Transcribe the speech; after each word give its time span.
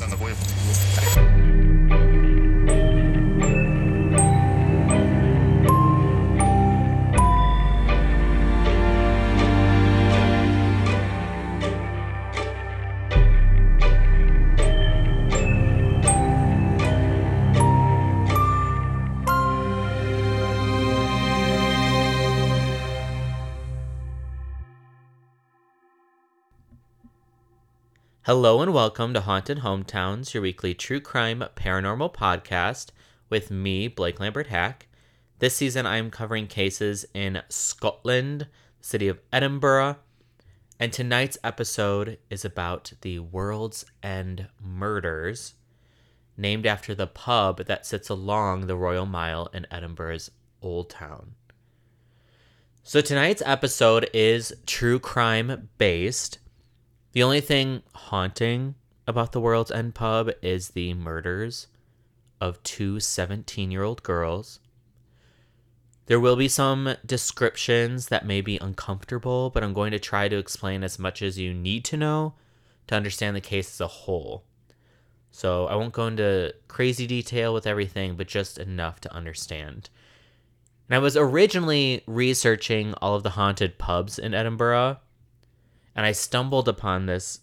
Та 0.00 0.06
нової. 0.06 0.34
Hello 28.26 28.62
and 28.62 28.72
welcome 28.72 29.12
to 29.12 29.20
Haunted 29.20 29.58
Hometowns, 29.58 30.32
your 30.32 30.42
weekly 30.42 30.72
true 30.72 30.98
crime 30.98 31.44
paranormal 31.56 32.14
podcast 32.14 32.86
with 33.28 33.50
me, 33.50 33.86
Blake 33.86 34.18
Lambert 34.18 34.46
Hack. 34.46 34.86
This 35.40 35.54
season 35.54 35.84
I 35.84 35.98
am 35.98 36.10
covering 36.10 36.46
cases 36.46 37.04
in 37.12 37.42
Scotland, 37.50 38.46
the 38.80 38.86
city 38.86 39.08
of 39.08 39.20
Edinburgh, 39.30 39.98
and 40.80 40.90
tonight's 40.90 41.36
episode 41.44 42.16
is 42.30 42.46
about 42.46 42.94
the 43.02 43.18
World's 43.18 43.84
End 44.02 44.48
murders, 44.58 45.52
named 46.34 46.64
after 46.64 46.94
the 46.94 47.06
pub 47.06 47.66
that 47.66 47.84
sits 47.84 48.08
along 48.08 48.68
the 48.68 48.76
Royal 48.76 49.04
Mile 49.04 49.50
in 49.52 49.66
Edinburgh's 49.70 50.30
Old 50.62 50.88
Town. 50.88 51.34
So 52.84 53.02
tonight's 53.02 53.42
episode 53.44 54.08
is 54.14 54.54
true 54.64 54.98
crime 54.98 55.68
based. 55.76 56.38
The 57.14 57.22
only 57.22 57.40
thing 57.40 57.84
haunting 57.94 58.74
about 59.06 59.30
the 59.30 59.40
World's 59.40 59.70
End 59.70 59.94
pub 59.94 60.30
is 60.42 60.70
the 60.70 60.94
murders 60.94 61.68
of 62.40 62.60
two 62.64 62.98
17 62.98 63.70
year 63.70 63.84
old 63.84 64.02
girls. 64.02 64.58
There 66.06 66.18
will 66.18 66.34
be 66.34 66.48
some 66.48 66.96
descriptions 67.06 68.08
that 68.08 68.26
may 68.26 68.40
be 68.40 68.58
uncomfortable, 68.58 69.48
but 69.50 69.62
I'm 69.62 69.72
going 69.72 69.92
to 69.92 70.00
try 70.00 70.28
to 70.28 70.36
explain 70.36 70.82
as 70.82 70.98
much 70.98 71.22
as 71.22 71.38
you 71.38 71.54
need 71.54 71.84
to 71.86 71.96
know 71.96 72.34
to 72.88 72.96
understand 72.96 73.36
the 73.36 73.40
case 73.40 73.72
as 73.72 73.80
a 73.80 73.86
whole. 73.86 74.42
So 75.30 75.66
I 75.66 75.76
won't 75.76 75.92
go 75.92 76.08
into 76.08 76.52
crazy 76.66 77.06
detail 77.06 77.54
with 77.54 77.64
everything, 77.64 78.16
but 78.16 78.26
just 78.26 78.58
enough 78.58 79.00
to 79.02 79.14
understand. 79.14 79.88
And 80.88 80.96
I 80.96 80.98
was 80.98 81.16
originally 81.16 82.02
researching 82.08 82.92
all 82.94 83.14
of 83.14 83.22
the 83.22 83.30
haunted 83.30 83.78
pubs 83.78 84.18
in 84.18 84.34
Edinburgh 84.34 84.98
and 85.94 86.04
I 86.06 86.12
stumbled 86.12 86.68
upon 86.68 87.06
this 87.06 87.40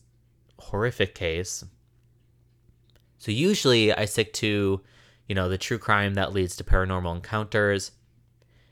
horrific 0.59 1.15
case. 1.15 1.63
So 3.17 3.31
usually 3.31 3.93
I 3.93 4.05
stick 4.05 4.33
to, 4.33 4.81
you 5.27 5.35
know, 5.35 5.49
the 5.49 5.57
true 5.57 5.77
crime 5.77 6.15
that 6.15 6.33
leads 6.33 6.55
to 6.57 6.63
paranormal 6.63 7.15
encounters. 7.15 7.91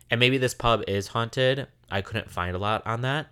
And 0.09 0.19
maybe 0.19 0.37
this 0.37 0.53
pub 0.53 0.83
is 0.87 1.09
haunted. 1.09 1.67
I 1.89 2.01
couldn't 2.01 2.31
find 2.31 2.55
a 2.55 2.59
lot 2.59 2.85
on 2.85 3.01
that. 3.01 3.27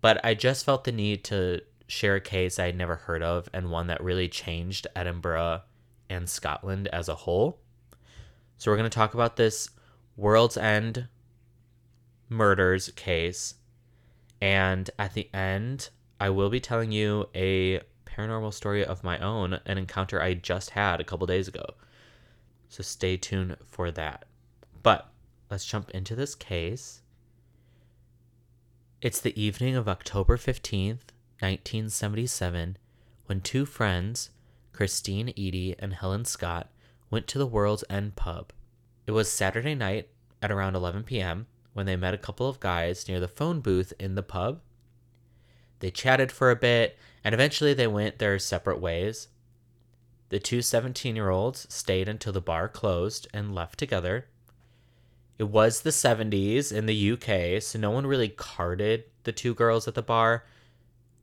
But 0.00 0.24
I 0.24 0.34
just 0.34 0.64
felt 0.64 0.84
the 0.84 0.92
need 0.92 1.24
to 1.24 1.60
share 1.86 2.16
a 2.16 2.20
case 2.20 2.58
I 2.58 2.66
had 2.66 2.76
never 2.76 2.96
heard 2.96 3.22
of 3.22 3.48
and 3.52 3.70
one 3.70 3.86
that 3.86 4.02
really 4.02 4.28
changed 4.28 4.86
Edinburgh 4.96 5.62
and 6.10 6.28
Scotland 6.28 6.88
as 6.88 7.08
a 7.08 7.14
whole. 7.14 7.60
So 8.58 8.70
we're 8.70 8.76
going 8.76 8.90
to 8.90 8.94
talk 8.94 9.14
about 9.14 9.36
this 9.36 9.70
World's 10.16 10.56
End 10.56 11.08
murders 12.28 12.90
case 12.96 13.54
and 14.40 14.90
at 14.98 15.14
the 15.14 15.28
end, 15.34 15.90
I 16.20 16.30
will 16.30 16.50
be 16.50 16.60
telling 16.60 16.92
you 16.92 17.28
a 17.34 17.80
paranormal 18.04 18.54
story 18.54 18.84
of 18.84 19.04
my 19.04 19.18
own, 19.18 19.60
an 19.66 19.78
encounter 19.78 20.20
I 20.20 20.34
just 20.34 20.70
had 20.70 21.00
a 21.00 21.04
couple 21.04 21.26
days 21.26 21.48
ago. 21.48 21.64
So 22.68 22.82
stay 22.82 23.16
tuned 23.16 23.56
for 23.66 23.90
that. 23.90 24.24
But 24.82 25.10
let's 25.50 25.64
jump 25.64 25.90
into 25.90 26.14
this 26.14 26.34
case. 26.34 27.02
It's 29.00 29.20
the 29.20 29.40
evening 29.40 29.76
of 29.76 29.88
October 29.88 30.36
15th, 30.36 31.12
1977, 31.40 32.78
when 33.26 33.40
two 33.40 33.66
friends, 33.66 34.30
Christine 34.72 35.32
Eadie 35.36 35.74
and 35.78 35.94
Helen 35.94 36.24
Scott, 36.24 36.70
went 37.10 37.26
to 37.28 37.38
the 37.38 37.46
World's 37.46 37.84
End 37.90 38.16
pub. 38.16 38.52
It 39.06 39.12
was 39.12 39.30
Saturday 39.30 39.74
night 39.74 40.08
at 40.40 40.50
around 40.50 40.74
11 40.74 41.04
p.m 41.04 41.46
when 41.74 41.84
they 41.84 41.96
met 41.96 42.14
a 42.14 42.18
couple 42.18 42.48
of 42.48 42.60
guys 42.60 43.06
near 43.06 43.20
the 43.20 43.28
phone 43.28 43.60
booth 43.60 43.92
in 44.00 44.14
the 44.14 44.22
pub. 44.22 44.60
They 45.80 45.90
chatted 45.90 46.32
for 46.32 46.50
a 46.50 46.56
bit, 46.56 46.96
and 47.22 47.34
eventually 47.34 47.74
they 47.74 47.86
went 47.86 48.18
their 48.18 48.38
separate 48.38 48.80
ways. 48.80 49.28
The 50.30 50.38
two 50.38 50.62
17 50.62 51.14
year 51.14 51.28
olds 51.28 51.66
stayed 51.72 52.08
until 52.08 52.32
the 52.32 52.40
bar 52.40 52.68
closed 52.68 53.28
and 53.34 53.54
left 53.54 53.78
together. 53.78 54.26
It 55.36 55.44
was 55.44 55.80
the 55.80 55.90
70s 55.90 56.72
in 56.72 56.86
the 56.86 57.12
UK, 57.12 57.60
so 57.60 57.78
no 57.78 57.90
one 57.90 58.06
really 58.06 58.28
carded 58.28 59.04
the 59.24 59.32
two 59.32 59.52
girls 59.52 59.86
at 59.88 59.94
the 59.94 60.02
bar. 60.02 60.44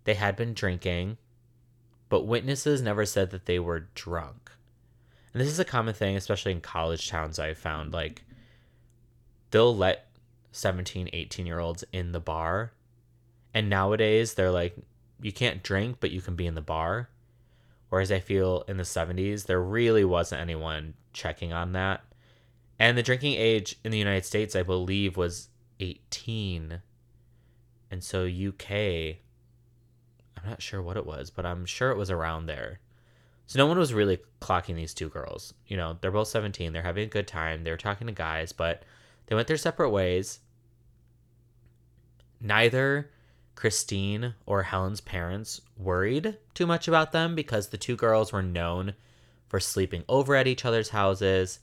They 0.04 0.16
had 0.16 0.36
been 0.36 0.54
drinking, 0.54 1.18
but 2.10 2.26
witnesses 2.28 2.82
never 2.82 3.06
said 3.06 3.32
that 3.32 3.46
they 3.46 3.58
were 3.58 3.88
drunk. 3.96 4.52
And 5.34 5.42
this 5.42 5.50
is 5.50 5.60
a 5.60 5.66
common 5.66 5.94
thing, 5.94 6.18
especially 6.18 6.52
in 6.52 6.60
college 6.60 7.10
towns, 7.10 7.40
I've 7.40 7.58
found. 7.58 7.94
Like, 7.94 8.24
they'll 9.52 9.76
let 9.76 10.11
17, 10.52 11.10
18 11.14 11.46
year 11.46 11.60
olds 11.60 11.84
in 11.92 12.12
the 12.12 12.20
bar. 12.20 12.74
And 13.54 13.70
nowadays 13.70 14.34
they're 14.34 14.52
like, 14.52 14.76
you 15.22 15.32
can't 15.32 15.64
drink, 15.64 15.98
but 16.00 16.12
you 16.12 16.22
can 16.22 16.36
be 16.36 16.48
in 16.48 16.56
the 16.56 16.62
bar. 16.62 17.10
Whereas 17.90 18.12
I 18.12 18.20
feel 18.20 18.64
in 18.68 18.78
the 18.78 18.84
70s, 18.84 19.46
there 19.46 19.62
really 19.62 20.06
wasn't 20.06 20.42
anyone 20.42 20.94
checking 21.14 21.52
on 21.52 21.74
that. 21.74 22.02
And 22.80 22.98
the 22.98 23.04
drinking 23.04 23.34
age 23.34 23.76
in 23.84 23.92
the 23.92 23.98
United 23.98 24.26
States, 24.26 24.56
I 24.56 24.64
believe, 24.64 25.18
was 25.18 25.50
18. 25.80 26.82
And 27.92 28.04
so 28.04 28.26
UK, 28.26 28.72
I'm 30.38 30.50
not 30.50 30.62
sure 30.62 30.82
what 30.82 30.98
it 30.98 31.06
was, 31.06 31.30
but 31.30 31.46
I'm 31.46 31.66
sure 31.66 31.92
it 31.92 31.98
was 31.98 32.10
around 32.10 32.46
there. 32.46 32.80
So 33.46 33.60
no 33.60 33.68
one 33.68 33.78
was 33.78 33.94
really 33.94 34.20
clocking 34.40 34.76
these 34.76 34.94
two 34.94 35.10
girls. 35.10 35.54
You 35.68 35.76
know, 35.76 35.98
they're 36.00 36.10
both 36.10 36.30
17, 36.30 36.72
they're 36.72 36.82
having 36.82 37.04
a 37.04 37.08
good 37.08 37.28
time, 37.28 37.64
they're 37.64 37.76
talking 37.76 38.08
to 38.08 38.14
guys, 38.14 38.54
but 38.54 38.84
they 39.32 39.36
went 39.36 39.48
their 39.48 39.56
separate 39.56 39.92
ways. 39.92 40.42
Neither 42.42 43.12
Christine 43.56 44.34
or 44.46 44.64
Helen's 44.64 45.00
parents 45.00 45.62
worried 45.78 46.38
too 46.54 46.68
much 46.68 46.90
about 46.90 47.14
them 47.14 47.34
because 47.34 47.70
the 47.70 47.78
two 47.78 47.96
girls 47.96 48.34
were 48.34 48.42
known 48.42 48.94
for 49.48 49.62
sleeping 49.62 50.04
over 50.10 50.36
at 50.36 50.48
each 50.48 50.66
other's 50.66 50.90
houses 50.90 51.60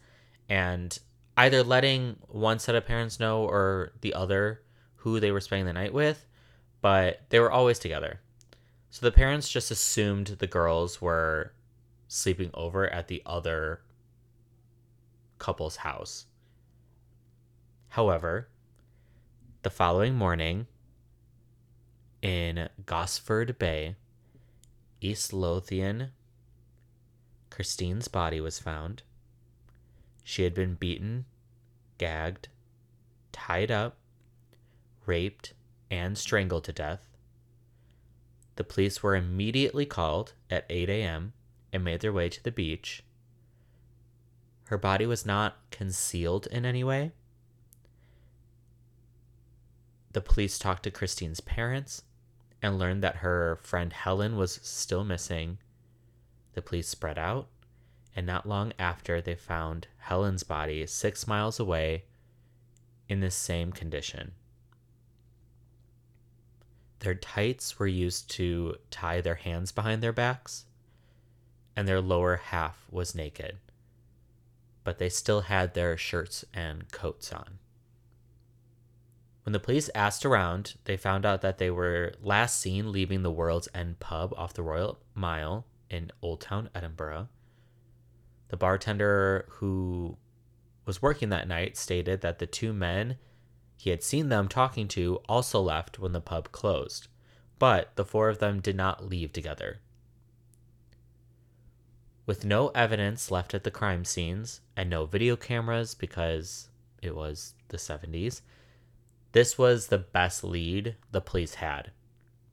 and 0.48 0.98
either 1.36 1.62
letting 1.62 2.16
one 2.28 2.58
set 2.58 2.74
of 2.74 2.86
parents 2.86 3.20
know 3.20 3.42
or 3.42 3.92
the 4.00 4.14
other 4.14 4.62
who 4.96 5.20
they 5.20 5.30
were 5.30 5.38
spending 5.38 5.66
the 5.66 5.74
night 5.74 5.92
with, 5.92 6.24
but 6.80 7.20
they 7.28 7.38
were 7.38 7.52
always 7.52 7.78
together. 7.78 8.18
So 8.88 9.04
the 9.04 9.12
parents 9.12 9.46
just 9.46 9.70
assumed 9.70 10.28
the 10.28 10.46
girls 10.46 11.02
were 11.02 11.52
sleeping 12.06 12.50
over 12.54 12.88
at 12.88 13.08
the 13.08 13.20
other 13.26 13.82
couple's 15.38 15.76
house. 15.76 16.24
However, 17.90 18.48
the 19.62 19.70
following 19.70 20.14
morning, 20.14 20.66
in 22.22 22.68
Gosford 22.84 23.58
Bay, 23.58 23.96
East 25.00 25.32
Lothian, 25.32 26.10
Christine's 27.50 28.08
body 28.08 28.40
was 28.40 28.58
found. 28.58 29.02
She 30.22 30.44
had 30.44 30.54
been 30.54 30.74
beaten, 30.74 31.24
gagged, 31.96 32.48
tied 33.32 33.70
up, 33.70 33.96
raped, 35.06 35.54
and 35.90 36.18
strangled 36.18 36.64
to 36.64 36.72
death. 36.72 37.08
The 38.56 38.64
police 38.64 39.02
were 39.02 39.16
immediately 39.16 39.86
called 39.86 40.34
at 40.50 40.66
8 40.68 40.88
a.m. 40.90 41.32
and 41.72 41.84
made 41.84 42.00
their 42.00 42.12
way 42.12 42.28
to 42.28 42.42
the 42.42 42.52
beach. 42.52 43.02
Her 44.64 44.78
body 44.78 45.06
was 45.06 45.24
not 45.24 45.56
concealed 45.70 46.46
in 46.48 46.66
any 46.66 46.84
way 46.84 47.12
the 50.18 50.22
police 50.22 50.58
talked 50.58 50.82
to 50.82 50.90
Christine's 50.90 51.38
parents 51.38 52.02
and 52.60 52.76
learned 52.76 53.04
that 53.04 53.18
her 53.18 53.56
friend 53.62 53.92
Helen 53.92 54.36
was 54.36 54.58
still 54.64 55.04
missing. 55.04 55.58
The 56.54 56.60
police 56.60 56.88
spread 56.88 57.16
out, 57.16 57.46
and 58.16 58.26
not 58.26 58.44
long 58.44 58.72
after, 58.80 59.20
they 59.20 59.36
found 59.36 59.86
Helen's 59.98 60.42
body 60.42 60.84
six 60.88 61.28
miles 61.28 61.60
away 61.60 62.02
in 63.08 63.20
the 63.20 63.30
same 63.30 63.70
condition. 63.70 64.32
Their 66.98 67.14
tights 67.14 67.78
were 67.78 67.86
used 67.86 68.28
to 68.30 68.74
tie 68.90 69.20
their 69.20 69.36
hands 69.36 69.70
behind 69.70 70.02
their 70.02 70.12
backs, 70.12 70.64
and 71.76 71.86
their 71.86 72.00
lower 72.00 72.34
half 72.34 72.88
was 72.90 73.14
naked, 73.14 73.58
but 74.82 74.98
they 74.98 75.10
still 75.10 75.42
had 75.42 75.74
their 75.74 75.96
shirts 75.96 76.44
and 76.52 76.90
coats 76.90 77.32
on. 77.32 77.60
When 79.48 79.54
the 79.54 79.60
police 79.60 79.88
asked 79.94 80.26
around, 80.26 80.74
they 80.84 80.98
found 80.98 81.24
out 81.24 81.40
that 81.40 81.56
they 81.56 81.70
were 81.70 82.12
last 82.20 82.60
seen 82.60 82.92
leaving 82.92 83.22
the 83.22 83.30
World's 83.30 83.66
End 83.74 83.98
pub 83.98 84.34
off 84.36 84.52
the 84.52 84.62
Royal 84.62 84.98
Mile 85.14 85.64
in 85.88 86.10
Old 86.20 86.42
Town 86.42 86.68
Edinburgh. 86.74 87.30
The 88.48 88.58
bartender 88.58 89.46
who 89.52 90.18
was 90.84 91.00
working 91.00 91.30
that 91.30 91.48
night 91.48 91.78
stated 91.78 92.20
that 92.20 92.40
the 92.40 92.46
two 92.46 92.74
men 92.74 93.16
he 93.78 93.88
had 93.88 94.02
seen 94.02 94.28
them 94.28 94.48
talking 94.48 94.86
to 94.88 95.22
also 95.30 95.62
left 95.62 95.98
when 95.98 96.12
the 96.12 96.20
pub 96.20 96.52
closed, 96.52 97.08
but 97.58 97.96
the 97.96 98.04
four 98.04 98.28
of 98.28 98.40
them 98.40 98.60
did 98.60 98.76
not 98.76 99.08
leave 99.08 99.32
together. 99.32 99.80
With 102.26 102.44
no 102.44 102.68
evidence 102.74 103.30
left 103.30 103.54
at 103.54 103.64
the 103.64 103.70
crime 103.70 104.04
scenes 104.04 104.60
and 104.76 104.90
no 104.90 105.06
video 105.06 105.36
cameras 105.36 105.94
because 105.94 106.68
it 107.00 107.16
was 107.16 107.54
the 107.68 107.78
70s, 107.78 108.42
this 109.38 109.56
was 109.56 109.86
the 109.86 109.98
best 109.98 110.42
lead 110.42 110.96
the 111.12 111.20
police 111.20 111.54
had 111.54 111.92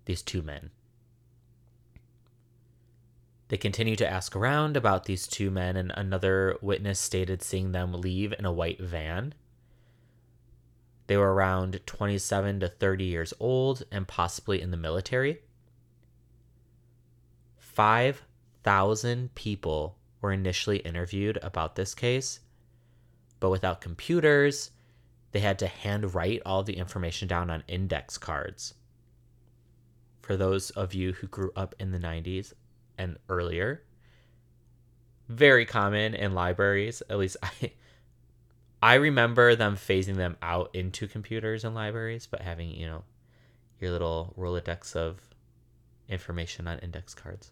these 0.05 0.21
two 0.21 0.43
men. 0.43 0.69
They 3.47 3.57
continued 3.57 3.97
to 3.97 4.07
ask 4.07 4.35
around 4.35 4.77
about 4.77 5.05
these 5.05 5.25
two 5.25 5.49
men, 5.49 5.77
and 5.77 5.91
another 5.95 6.59
witness 6.61 6.99
stated 6.99 7.41
seeing 7.41 7.71
them 7.71 7.91
leave 7.91 8.35
in 8.37 8.45
a 8.45 8.51
white 8.51 8.79
van. 8.79 9.33
They 11.07 11.17
were 11.17 11.33
around 11.33 11.79
27 11.87 12.59
to 12.59 12.67
30 12.67 13.03
years 13.03 13.33
old 13.39 13.81
and 13.91 14.07
possibly 14.07 14.61
in 14.61 14.69
the 14.69 14.77
military. 14.77 15.41
5,000 17.57 19.33
people 19.33 19.97
were 20.21 20.31
initially 20.31 20.77
interviewed 20.77 21.39
about 21.41 21.77
this 21.77 21.95
case, 21.95 22.41
but 23.39 23.49
without 23.49 23.81
computers, 23.81 24.69
they 25.35 25.41
had 25.41 25.59
to 25.59 25.67
handwrite 25.67 26.41
all 26.45 26.63
the 26.63 26.77
information 26.77 27.27
down 27.27 27.49
on 27.51 27.63
index 27.67 28.17
cards. 28.17 28.73
For 30.21 30.35
those 30.35 30.69
of 30.71 30.93
you 30.95 31.11
who 31.11 31.27
grew 31.27 31.51
up 31.55 31.75
in 31.77 31.91
the 31.91 31.99
90s, 31.99 32.53
and 32.97 33.17
earlier. 33.29 33.83
Very 35.27 35.65
common 35.65 36.13
in 36.13 36.33
libraries. 36.33 37.01
At 37.09 37.17
least 37.17 37.37
I 37.41 37.71
I 38.81 38.95
remember 38.95 39.55
them 39.55 39.75
phasing 39.77 40.15
them 40.15 40.37
out 40.41 40.69
into 40.75 41.07
computers 41.07 41.63
and 41.63 41.73
libraries, 41.73 42.27
but 42.27 42.41
having, 42.41 42.69
you 42.69 42.85
know, 42.85 43.03
your 43.79 43.91
little 43.91 44.35
Rolodex 44.37 44.95
of 44.95 45.19
information 46.07 46.67
on 46.67 46.77
index 46.79 47.15
cards. 47.15 47.51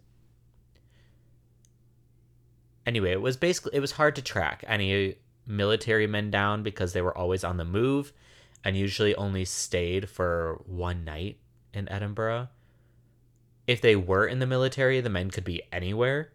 Anyway, 2.85 3.12
it 3.12 3.21
was 3.21 3.38
basically 3.38 3.71
it 3.74 3.80
was 3.80 3.94
hard 3.94 4.15
to 4.15 4.21
track 4.21 4.63
any 4.68 5.15
military 5.45 6.07
men 6.07 6.31
down 6.31 6.63
because 6.63 6.94
they 6.94 7.01
were 7.01 7.18
always 7.18 7.44
on 7.44 7.57
the 7.57 7.66
move 7.66 8.13
and 8.63 8.78
usually 8.78 9.16
only 9.16 9.45
stayed 9.45 10.10
for 10.10 10.62
one 10.66 11.04
night 11.04 11.38
in 11.74 11.90
Edinburgh 11.90 12.48
if 13.68 13.81
they 13.81 13.95
were 13.95 14.25
in 14.25 14.40
the 14.40 14.48
military, 14.48 15.00
the 15.01 15.10
men 15.10 15.31
could 15.31 15.44
be 15.44 15.62
anywhere. 15.72 16.31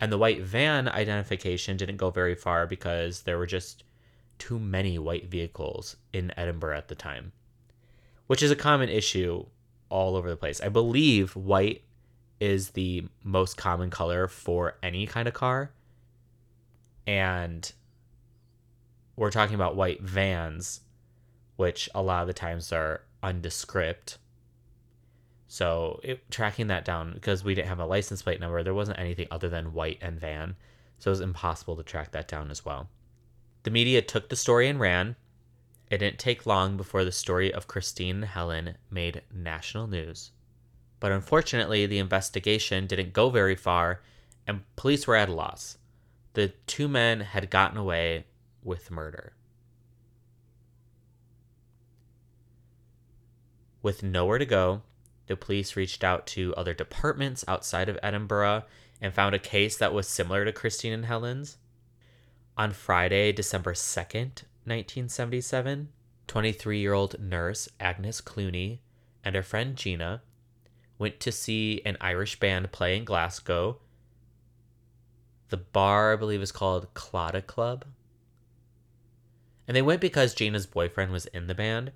And 0.00 0.10
the 0.10 0.18
white 0.18 0.42
van 0.42 0.88
identification 0.88 1.76
didn't 1.76 1.96
go 1.96 2.10
very 2.10 2.34
far 2.34 2.66
because 2.66 3.22
there 3.22 3.38
were 3.38 3.46
just 3.46 3.84
too 4.38 4.58
many 4.58 4.98
white 4.98 5.30
vehicles 5.30 5.96
in 6.12 6.32
Edinburgh 6.36 6.76
at 6.76 6.88
the 6.88 6.96
time, 6.96 7.32
which 8.26 8.42
is 8.42 8.50
a 8.50 8.56
common 8.56 8.88
issue 8.88 9.46
all 9.88 10.16
over 10.16 10.28
the 10.28 10.36
place. 10.36 10.60
I 10.60 10.68
believe 10.68 11.36
white 11.36 11.82
is 12.40 12.70
the 12.70 13.04
most 13.22 13.56
common 13.56 13.90
color 13.90 14.26
for 14.26 14.76
any 14.82 15.06
kind 15.06 15.28
of 15.28 15.34
car. 15.34 15.70
And 17.06 17.70
we're 19.16 19.30
talking 19.30 19.54
about 19.54 19.76
white 19.76 20.02
vans, 20.02 20.80
which 21.56 21.88
a 21.94 22.02
lot 22.02 22.22
of 22.22 22.26
the 22.26 22.34
times 22.34 22.72
are 22.72 23.02
undescript 23.22 24.18
so 25.54 26.00
it, 26.02 26.28
tracking 26.32 26.66
that 26.66 26.84
down 26.84 27.12
because 27.12 27.44
we 27.44 27.54
didn't 27.54 27.68
have 27.68 27.78
a 27.78 27.86
license 27.86 28.22
plate 28.22 28.40
number, 28.40 28.64
there 28.64 28.74
wasn't 28.74 28.98
anything 28.98 29.28
other 29.30 29.48
than 29.48 29.72
white 29.72 29.98
and 30.00 30.18
van. 30.18 30.56
So 30.98 31.10
it 31.10 31.12
was 31.12 31.20
impossible 31.20 31.76
to 31.76 31.84
track 31.84 32.10
that 32.10 32.26
down 32.26 32.50
as 32.50 32.64
well. 32.64 32.88
The 33.62 33.70
media 33.70 34.02
took 34.02 34.28
the 34.28 34.34
story 34.34 34.68
and 34.68 34.80
ran. 34.80 35.14
It 35.92 35.98
didn't 35.98 36.18
take 36.18 36.44
long 36.44 36.76
before 36.76 37.04
the 37.04 37.12
story 37.12 37.54
of 37.54 37.68
Christine 37.68 38.16
and 38.16 38.24
Helen 38.24 38.76
made 38.90 39.22
national 39.32 39.86
news. 39.86 40.32
But 40.98 41.12
unfortunately, 41.12 41.86
the 41.86 41.98
investigation 41.98 42.88
didn't 42.88 43.12
go 43.12 43.30
very 43.30 43.54
far 43.54 44.02
and 44.48 44.62
police 44.74 45.06
were 45.06 45.14
at 45.14 45.28
a 45.28 45.34
loss. 45.34 45.78
The 46.32 46.48
two 46.66 46.88
men 46.88 47.20
had 47.20 47.48
gotten 47.48 47.78
away 47.78 48.24
with 48.64 48.90
murder. 48.90 49.34
With 53.82 54.02
nowhere 54.02 54.38
to 54.38 54.46
go, 54.46 54.82
the 55.26 55.36
police 55.36 55.76
reached 55.76 56.02
out 56.02 56.26
to 56.28 56.54
other 56.56 56.74
departments 56.74 57.44
outside 57.46 57.88
of 57.88 57.98
Edinburgh 58.02 58.64
and 59.00 59.12
found 59.12 59.34
a 59.34 59.38
case 59.38 59.76
that 59.76 59.92
was 59.92 60.08
similar 60.08 60.44
to 60.44 60.52
Christine 60.52 60.92
and 60.92 61.04
Helen's. 61.04 61.58
On 62.56 62.72
Friday, 62.72 63.32
December 63.32 63.74
2nd, 63.74 64.44
1977, 64.64 65.88
23 66.26 66.78
year 66.78 66.94
old 66.94 67.20
nurse 67.20 67.68
Agnes 67.78 68.20
Clooney 68.20 68.78
and 69.22 69.34
her 69.34 69.42
friend 69.42 69.76
Gina 69.76 70.22
went 70.98 71.20
to 71.20 71.32
see 71.32 71.82
an 71.84 71.96
Irish 72.00 72.38
band 72.38 72.72
play 72.72 72.96
in 72.96 73.04
Glasgow. 73.04 73.78
The 75.48 75.56
bar, 75.56 76.12
I 76.12 76.16
believe, 76.16 76.40
is 76.40 76.52
called 76.52 76.92
Claddagh 76.94 77.46
Club. 77.46 77.84
And 79.66 79.76
they 79.76 79.82
went 79.82 80.00
because 80.00 80.34
Gina's 80.34 80.66
boyfriend 80.66 81.10
was 81.12 81.26
in 81.26 81.46
the 81.46 81.54
band 81.54 81.92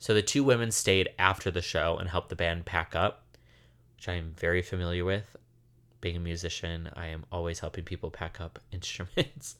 so 0.00 0.14
the 0.14 0.22
two 0.22 0.42
women 0.42 0.70
stayed 0.70 1.10
after 1.18 1.50
the 1.50 1.60
show 1.60 1.98
and 1.98 2.08
helped 2.08 2.30
the 2.30 2.36
band 2.36 2.64
pack 2.64 2.96
up, 2.96 3.22
which 3.96 4.08
I 4.08 4.14
am 4.14 4.32
very 4.32 4.62
familiar 4.62 5.04
with. 5.04 5.36
Being 6.00 6.16
a 6.16 6.20
musician, 6.20 6.88
I 6.96 7.08
am 7.08 7.26
always 7.30 7.60
helping 7.60 7.84
people 7.84 8.10
pack 8.10 8.40
up 8.40 8.58
instruments. 8.72 9.56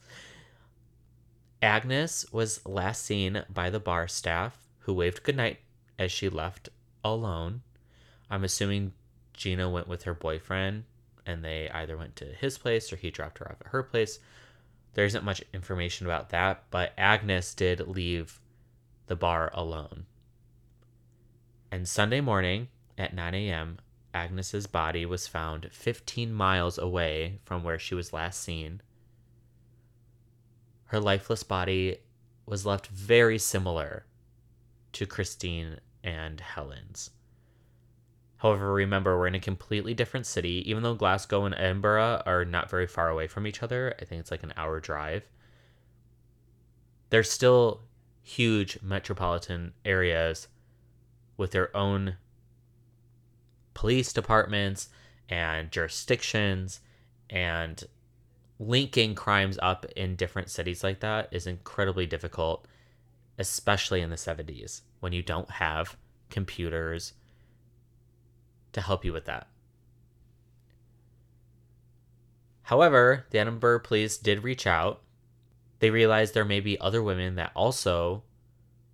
Agnes 1.60 2.24
was 2.32 2.64
last 2.64 3.04
seen 3.04 3.44
by 3.50 3.68
the 3.68 3.78
bar 3.78 4.08
staff, 4.08 4.56
who 4.78 4.94
waved 4.94 5.22
goodnight 5.22 5.58
as 5.98 6.10
she 6.10 6.30
left 6.30 6.70
alone. 7.04 7.60
I'm 8.30 8.42
assuming 8.42 8.94
Gina 9.34 9.68
went 9.68 9.88
with 9.88 10.04
her 10.04 10.14
boyfriend 10.14 10.84
and 11.26 11.44
they 11.44 11.68
either 11.68 11.98
went 11.98 12.16
to 12.16 12.24
his 12.24 12.56
place 12.56 12.90
or 12.90 12.96
he 12.96 13.10
dropped 13.10 13.38
her 13.38 13.52
off 13.52 13.60
at 13.60 13.72
her 13.72 13.82
place. 13.82 14.20
There 14.94 15.04
isn't 15.04 15.24
much 15.24 15.42
information 15.52 16.06
about 16.06 16.30
that, 16.30 16.64
but 16.70 16.92
Agnes 16.98 17.54
did 17.54 17.86
leave 17.86 18.40
the 19.06 19.16
bar 19.16 19.50
alone. 19.54 20.06
And 21.70 21.88
Sunday 21.88 22.20
morning 22.20 22.68
at 22.98 23.14
9 23.14 23.34
a.m., 23.34 23.78
Agnes's 24.12 24.66
body 24.66 25.06
was 25.06 25.28
found 25.28 25.68
15 25.70 26.32
miles 26.32 26.78
away 26.78 27.38
from 27.44 27.62
where 27.62 27.78
she 27.78 27.94
was 27.94 28.12
last 28.12 28.40
seen. 28.42 28.82
Her 30.86 30.98
lifeless 30.98 31.44
body 31.44 31.98
was 32.44 32.66
left 32.66 32.88
very 32.88 33.38
similar 33.38 34.04
to 34.92 35.06
Christine 35.06 35.78
and 36.02 36.40
Helen's. 36.40 37.10
However, 38.40 38.72
remember, 38.72 39.18
we're 39.18 39.26
in 39.26 39.34
a 39.34 39.40
completely 39.40 39.92
different 39.92 40.24
city. 40.24 40.62
Even 40.66 40.82
though 40.82 40.94
Glasgow 40.94 41.44
and 41.44 41.54
Edinburgh 41.54 42.22
are 42.24 42.46
not 42.46 42.70
very 42.70 42.86
far 42.86 43.10
away 43.10 43.26
from 43.26 43.46
each 43.46 43.62
other, 43.62 43.94
I 44.00 44.06
think 44.06 44.20
it's 44.20 44.30
like 44.30 44.42
an 44.42 44.54
hour 44.56 44.80
drive. 44.80 45.28
They're 47.10 47.22
still 47.22 47.82
huge 48.22 48.78
metropolitan 48.80 49.74
areas 49.84 50.48
with 51.36 51.50
their 51.50 51.74
own 51.76 52.16
police 53.74 54.10
departments 54.12 54.88
and 55.28 55.70
jurisdictions 55.70 56.80
and 57.28 57.84
linking 58.58 59.14
crimes 59.14 59.58
up 59.60 59.84
in 59.96 60.16
different 60.16 60.48
cities 60.48 60.82
like 60.82 61.00
that 61.00 61.28
is 61.30 61.46
incredibly 61.46 62.06
difficult 62.06 62.66
especially 63.38 64.02
in 64.02 64.10
the 64.10 64.16
70s 64.16 64.82
when 65.00 65.14
you 65.14 65.22
don't 65.22 65.50
have 65.50 65.96
computers 66.28 67.14
to 68.72 68.80
help 68.80 69.04
you 69.04 69.12
with 69.12 69.24
that 69.24 69.48
however 72.62 73.26
the 73.30 73.38
edinburgh 73.38 73.80
police 73.80 74.16
did 74.16 74.44
reach 74.44 74.66
out 74.66 75.02
they 75.80 75.90
realized 75.90 76.34
there 76.34 76.44
may 76.44 76.60
be 76.60 76.78
other 76.78 77.02
women 77.02 77.34
that 77.34 77.52
also 77.56 78.22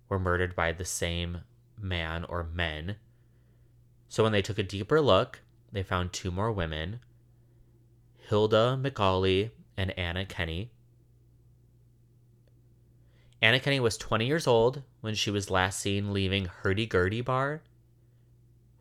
were 0.09 0.19
murdered 0.19 0.55
by 0.55 0.71
the 0.71 0.85
same 0.85 1.41
man 1.79 2.23
or 2.25 2.43
men. 2.43 2.95
So 4.09 4.23
when 4.23 4.31
they 4.31 4.41
took 4.41 4.57
a 4.57 4.63
deeper 4.63 5.01
look, 5.01 5.41
they 5.71 5.83
found 5.83 6.13
two 6.13 6.31
more 6.31 6.51
women 6.51 7.01
Hilda 8.29 8.79
McAulay 8.81 9.51
and 9.75 9.97
Anna 9.97 10.25
Kenny. 10.25 10.71
Anna 13.41 13.59
Kenny 13.59 13.79
was 13.79 13.97
20 13.97 14.25
years 14.25 14.47
old 14.47 14.81
when 15.01 15.13
she 15.13 15.29
was 15.29 15.51
last 15.51 15.79
seen 15.79 16.13
leaving 16.13 16.45
Hurdy 16.45 16.85
Gurdy 16.85 17.21
Bar, 17.21 17.61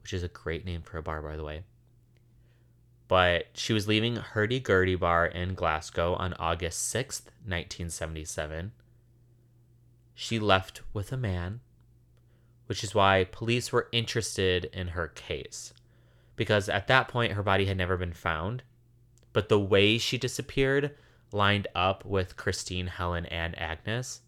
which 0.06 0.14
is 0.14 0.22
a 0.22 0.28
great 0.28 0.64
name 0.64 0.82
for 0.82 0.98
a 0.98 1.02
bar, 1.02 1.20
by 1.20 1.36
the 1.36 1.42
way. 1.42 1.64
But 3.08 3.46
she 3.54 3.72
was 3.72 3.88
leaving 3.88 4.14
Hurdy 4.14 4.60
Gurdy 4.60 4.94
Bar 4.94 5.26
in 5.26 5.54
Glasgow 5.54 6.14
on 6.14 6.32
August 6.34 6.94
6th, 6.94 7.24
1977. 7.44 8.70
She 10.14 10.38
left 10.38 10.82
with 10.92 11.10
a 11.10 11.16
man 11.16 11.58
which 12.66 12.84
is 12.84 12.94
why 12.94 13.24
police 13.24 13.72
were 13.72 13.88
interested 13.90 14.66
in 14.66 14.88
her 14.88 15.08
case 15.08 15.74
because 16.36 16.68
at 16.68 16.86
that 16.86 17.08
point 17.08 17.32
her 17.32 17.42
body 17.42 17.64
had 17.64 17.76
never 17.76 17.96
been 17.96 18.12
found. 18.12 18.62
But 19.32 19.48
the 19.48 19.58
way 19.58 19.98
she 19.98 20.18
disappeared 20.18 20.94
lined 21.32 21.66
up 21.74 22.04
with 22.04 22.36
Christine, 22.36 22.86
Helen, 22.86 23.26
and 23.26 23.58
Agnes. 23.58 24.20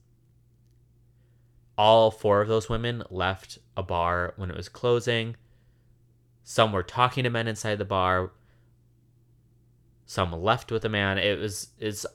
All 1.76 2.10
four 2.10 2.40
of 2.40 2.48
those 2.48 2.68
women 2.68 3.04
left 3.10 3.60
a 3.76 3.84
bar 3.84 4.34
when 4.34 4.50
it 4.50 4.56
was 4.56 4.68
closing. 4.68 5.36
Some 6.48 6.72
were 6.72 6.82
talking 6.82 7.24
to 7.24 7.30
men 7.30 7.46
inside 7.46 7.76
the 7.76 7.84
bar. 7.84 8.30
Some 10.06 10.32
left 10.32 10.72
with 10.72 10.82
a 10.82 10.88
man. 10.88 11.18
It 11.18 11.38
was 11.38 11.68
it's 11.78 12.06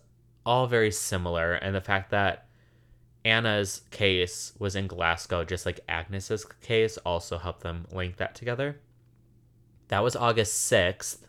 all 0.44 0.66
very 0.66 0.90
similar, 0.90 1.54
and 1.54 1.76
the 1.76 1.82
fact 1.82 2.10
that 2.10 2.48
Anna's 3.24 3.84
case 3.92 4.54
was 4.58 4.76
in 4.76 4.88
Glasgow, 4.88 5.44
just 5.44 5.68
like 5.68 5.82
Agnes's 5.88 6.48
case, 6.62 6.98
also 7.06 7.38
helped 7.38 7.62
them 7.62 7.86
link 7.92 8.18
that 8.18 8.34
together. 8.34 8.82
That 9.90 10.02
was 10.02 10.16
August 10.16 10.72
6th. 10.72 11.20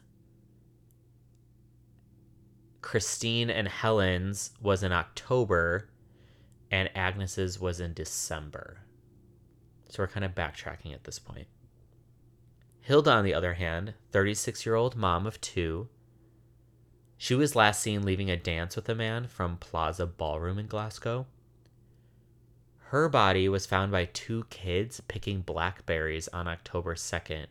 Christine 2.80 3.50
and 3.50 3.68
Helen's 3.68 4.52
was 4.62 4.82
in 4.82 4.92
October, 4.92 5.90
and 6.70 6.88
Agnes's 6.94 7.60
was 7.60 7.80
in 7.80 7.92
December. 7.92 8.78
So 9.90 10.02
we're 10.02 10.08
kind 10.08 10.24
of 10.24 10.34
backtracking 10.34 10.94
at 10.94 11.04
this 11.04 11.18
point. 11.18 11.48
Hilda, 12.84 13.12
on 13.12 13.24
the 13.24 13.32
other 13.32 13.54
hand, 13.54 13.94
36 14.12 14.66
year 14.66 14.74
old 14.74 14.94
mom 14.94 15.26
of 15.26 15.40
two, 15.40 15.88
she 17.16 17.34
was 17.34 17.56
last 17.56 17.80
seen 17.80 18.02
leaving 18.02 18.30
a 18.30 18.36
dance 18.36 18.76
with 18.76 18.86
a 18.90 18.94
man 18.94 19.26
from 19.26 19.56
Plaza 19.56 20.04
Ballroom 20.04 20.58
in 20.58 20.66
Glasgow. 20.66 21.26
Her 22.90 23.08
body 23.08 23.48
was 23.48 23.64
found 23.64 23.90
by 23.90 24.04
two 24.04 24.44
kids 24.50 25.00
picking 25.08 25.40
blackberries 25.40 26.28
on 26.28 26.46
October 26.46 26.94
2nd, 26.94 27.46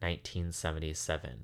1977. 0.00 1.40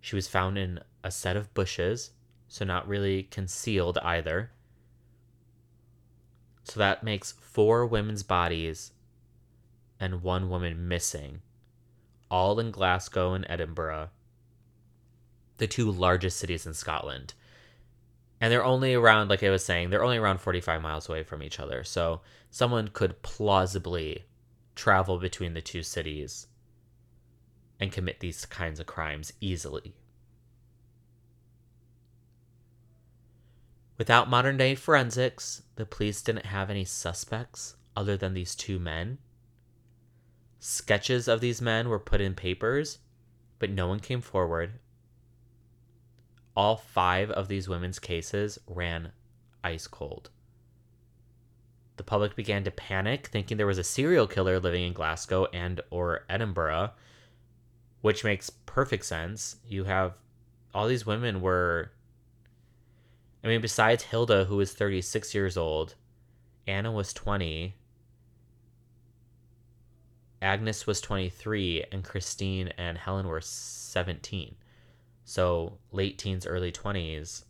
She 0.00 0.14
was 0.14 0.28
found 0.28 0.56
in 0.56 0.78
a 1.02 1.10
set 1.10 1.36
of 1.36 1.52
bushes, 1.52 2.12
so 2.46 2.64
not 2.64 2.86
really 2.86 3.24
concealed 3.24 3.98
either. 4.04 4.52
So 6.62 6.78
that 6.78 7.02
makes 7.02 7.32
four 7.32 7.84
women's 7.86 8.22
bodies 8.22 8.92
and 10.04 10.22
one 10.22 10.50
woman 10.50 10.86
missing, 10.86 11.40
all 12.30 12.60
in 12.60 12.70
Glasgow 12.70 13.32
and 13.32 13.46
Edinburgh, 13.48 14.10
the 15.56 15.66
two 15.66 15.90
largest 15.90 16.36
cities 16.36 16.66
in 16.66 16.74
Scotland. 16.74 17.32
And 18.38 18.52
they're 18.52 18.64
only 18.64 18.92
around 18.92 19.30
like 19.30 19.42
i 19.42 19.48
was 19.48 19.64
saying 19.64 19.88
they're 19.88 20.04
only 20.04 20.18
around 20.18 20.42
45 20.42 20.82
miles 20.82 21.08
away 21.08 21.22
from 21.22 21.42
each 21.42 21.58
other. 21.58 21.84
So 21.84 22.20
someone 22.50 22.88
could 22.88 23.22
plausibly 23.22 24.24
travel 24.74 25.18
between 25.18 25.54
the 25.54 25.62
two 25.62 25.82
cities 25.82 26.48
and 27.80 27.90
commit 27.90 28.20
these 28.20 28.44
kinds 28.44 28.80
of 28.80 28.86
crimes 28.86 29.32
easily. 29.40 29.94
Without 33.96 34.28
modern 34.28 34.58
day 34.58 34.74
forensics 34.74 35.62
the 35.76 35.86
police 35.86 36.20
didn't 36.20 36.46
have 36.46 36.68
any 36.68 36.84
suspects 36.84 37.76
other 37.96 38.18
than 38.18 38.34
these 38.34 38.54
two 38.54 38.78
men 38.78 39.18
sketches 40.64 41.28
of 41.28 41.40
these 41.40 41.60
men 41.60 41.88
were 41.88 41.98
put 41.98 42.20
in 42.20 42.34
papers 42.34 42.98
but 43.58 43.70
no 43.70 43.86
one 43.86 44.00
came 44.00 44.20
forward 44.20 44.72
all 46.56 46.76
five 46.76 47.30
of 47.30 47.48
these 47.48 47.68
women's 47.68 47.98
cases 47.98 48.58
ran 48.66 49.12
ice 49.62 49.86
cold. 49.86 50.30
The 51.96 52.04
public 52.04 52.36
began 52.36 52.64
to 52.64 52.70
panic, 52.70 53.28
thinking 53.28 53.56
there 53.56 53.66
was 53.66 53.78
a 53.78 53.84
serial 53.84 54.26
killer 54.26 54.60
living 54.60 54.84
in 54.84 54.92
Glasgow 54.92 55.46
and 55.52 55.80
or 55.90 56.24
Edinburgh, 56.28 56.90
which 58.00 58.24
makes 58.24 58.50
perfect 58.50 59.04
sense. 59.04 59.56
You 59.66 59.84
have 59.84 60.14
all 60.74 60.88
these 60.88 61.06
women 61.06 61.40
were 61.40 61.92
I 63.42 63.48
mean 63.48 63.60
besides 63.60 64.04
Hilda 64.04 64.46
who 64.46 64.56
was 64.56 64.72
36 64.72 65.34
years 65.34 65.56
old, 65.56 65.94
Anna 66.66 66.90
was 66.90 67.12
20, 67.12 67.74
Agnes 70.44 70.86
was 70.86 71.00
23 71.00 71.86
and 71.90 72.04
Christine 72.04 72.68
and 72.76 72.98
Helen 72.98 73.26
were 73.26 73.40
17. 73.40 74.54
So 75.24 75.78
late 75.90 76.18
teens, 76.18 76.46
early 76.46 76.70
20s, 76.70 77.44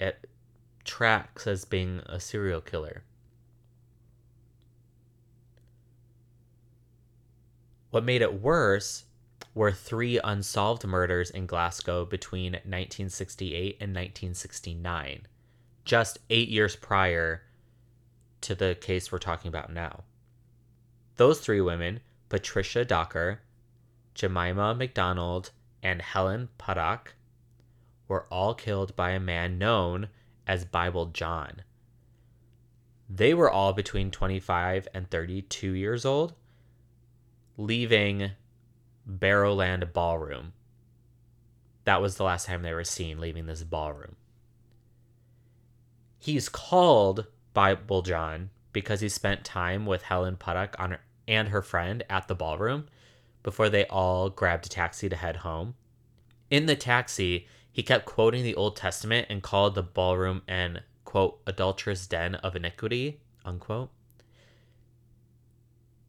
it 0.00 0.26
tracks 0.84 1.46
as 1.46 1.66
being 1.66 2.00
a 2.06 2.18
serial 2.18 2.62
killer. 2.62 3.02
What 7.90 8.04
made 8.04 8.22
it 8.22 8.40
worse 8.40 9.04
were 9.54 9.72
three 9.72 10.18
unsolved 10.24 10.86
murders 10.86 11.30
in 11.30 11.46
Glasgow 11.46 12.06
between 12.06 12.52
1968 12.52 13.76
and 13.80 13.94
1969, 13.94 15.26
just 15.84 16.18
eight 16.30 16.48
years 16.48 16.76
prior 16.76 17.42
to 18.40 18.54
the 18.54 18.74
case 18.80 19.12
we're 19.12 19.18
talking 19.18 19.48
about 19.48 19.70
now. 19.70 20.04
Those 21.16 21.40
three 21.40 21.60
women, 21.60 22.00
Patricia 22.28 22.84
Docker, 22.84 23.40
Jemima 24.14 24.74
McDonald, 24.74 25.50
and 25.82 26.02
Helen 26.02 26.48
Puttock 26.58 27.14
were 28.08 28.26
all 28.30 28.54
killed 28.54 28.94
by 28.96 29.10
a 29.10 29.20
man 29.20 29.58
known 29.58 30.08
as 30.46 30.64
Bible 30.64 31.06
John. 31.06 31.62
They 33.08 33.34
were 33.34 33.50
all 33.50 33.72
between 33.72 34.10
25 34.10 34.88
and 34.92 35.08
32 35.10 35.72
years 35.72 36.04
old, 36.04 36.34
leaving 37.56 38.32
Barrowland 39.08 39.92
Ballroom. 39.92 40.52
That 41.84 42.02
was 42.02 42.16
the 42.16 42.24
last 42.24 42.46
time 42.46 42.62
they 42.62 42.74
were 42.74 42.84
seen 42.84 43.20
leaving 43.20 43.46
this 43.46 43.62
ballroom. 43.62 44.16
He's 46.18 46.48
called 46.48 47.26
Bible 47.54 48.02
John 48.02 48.50
because 48.72 49.00
he 49.00 49.08
spent 49.08 49.44
time 49.44 49.86
with 49.86 50.02
Helen 50.02 50.36
Puttock 50.36 50.74
on 50.78 50.90
her, 50.90 51.00
and 51.28 51.48
her 51.48 51.62
friend 51.62 52.04
at 52.08 52.28
the 52.28 52.34
ballroom 52.34 52.86
before 53.42 53.68
they 53.68 53.86
all 53.86 54.28
grabbed 54.28 54.66
a 54.66 54.68
taxi 54.68 55.08
to 55.08 55.16
head 55.16 55.36
home. 55.36 55.74
In 56.50 56.66
the 56.66 56.76
taxi, 56.76 57.46
he 57.70 57.82
kept 57.82 58.06
quoting 58.06 58.42
the 58.42 58.54
Old 58.54 58.76
Testament 58.76 59.26
and 59.28 59.42
called 59.42 59.74
the 59.74 59.82
ballroom 59.82 60.42
an, 60.48 60.80
quote, 61.04 61.40
adulterous 61.46 62.06
den 62.06 62.34
of 62.36 62.56
iniquity, 62.56 63.20
unquote. 63.44 63.90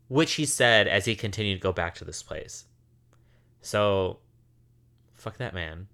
Which 0.08 0.34
he 0.34 0.46
said 0.46 0.88
as 0.88 1.06
he 1.06 1.16
continued 1.16 1.56
to 1.56 1.62
go 1.62 1.74
back 1.74 1.96
to 1.96 2.06
this 2.06 2.24
place. 2.24 2.66
So, 3.62 4.20
fuck 5.14 5.38
that 5.38 5.54
man. 5.54 5.88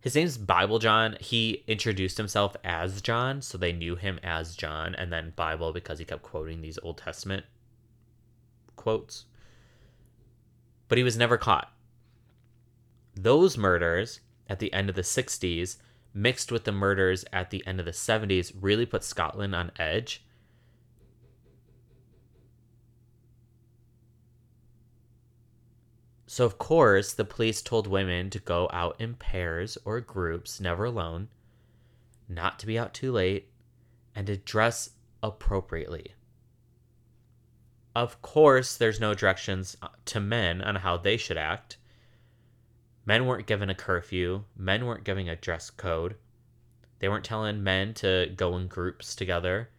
His 0.00 0.14
name's 0.14 0.38
Bible 0.38 0.78
John. 0.78 1.16
He 1.20 1.64
introduced 1.66 2.16
himself 2.16 2.56
as 2.62 3.02
John, 3.02 3.42
so 3.42 3.58
they 3.58 3.72
knew 3.72 3.96
him 3.96 4.20
as 4.22 4.54
John, 4.54 4.94
and 4.94 5.12
then 5.12 5.32
Bible 5.34 5.72
because 5.72 5.98
he 5.98 6.04
kept 6.04 6.22
quoting 6.22 6.60
these 6.60 6.78
Old 6.82 6.98
Testament 6.98 7.44
quotes 8.76 9.24
but 10.88 10.98
he 10.98 11.04
was 11.04 11.16
never 11.16 11.36
caught. 11.36 11.72
Those 13.14 13.56
murders 13.56 14.20
at 14.48 14.58
the 14.58 14.72
end 14.72 14.88
of 14.88 14.94
the 14.94 15.02
60s, 15.02 15.76
mixed 16.14 16.52
with 16.52 16.64
the 16.64 16.72
murders 16.72 17.24
at 17.32 17.50
the 17.50 17.66
end 17.66 17.80
of 17.80 17.86
the 17.86 17.92
70s, 17.92 18.52
really 18.60 18.86
put 18.86 19.02
Scotland 19.02 19.54
on 19.54 19.72
edge. 19.78 20.22
So, 26.28 26.44
of 26.44 26.58
course, 26.58 27.12
the 27.12 27.24
police 27.24 27.62
told 27.62 27.86
women 27.86 28.30
to 28.30 28.38
go 28.38 28.68
out 28.72 29.00
in 29.00 29.14
pairs 29.14 29.78
or 29.84 30.00
groups, 30.00 30.60
never 30.60 30.84
alone, 30.84 31.28
not 32.28 32.58
to 32.58 32.66
be 32.66 32.78
out 32.78 32.92
too 32.92 33.12
late, 33.12 33.48
and 34.14 34.26
to 34.26 34.36
dress 34.36 34.90
appropriately. 35.22 36.12
Of 37.96 38.20
course, 38.20 38.76
there's 38.76 39.00
no 39.00 39.14
directions 39.14 39.74
uh, 39.80 39.88
to 40.04 40.20
men 40.20 40.60
on 40.60 40.76
how 40.76 40.98
they 40.98 41.16
should 41.16 41.38
act. 41.38 41.78
Men 43.06 43.24
weren't 43.24 43.46
given 43.46 43.70
a 43.70 43.74
curfew, 43.74 44.44
men 44.54 44.84
weren't 44.84 45.02
giving 45.02 45.30
a 45.30 45.36
dress 45.36 45.70
code. 45.70 46.16
They 46.98 47.08
weren't 47.08 47.24
telling 47.24 47.64
men 47.64 47.94
to 47.94 48.30
go 48.36 48.54
in 48.58 48.66
groups 48.66 49.16
together. 49.16 49.70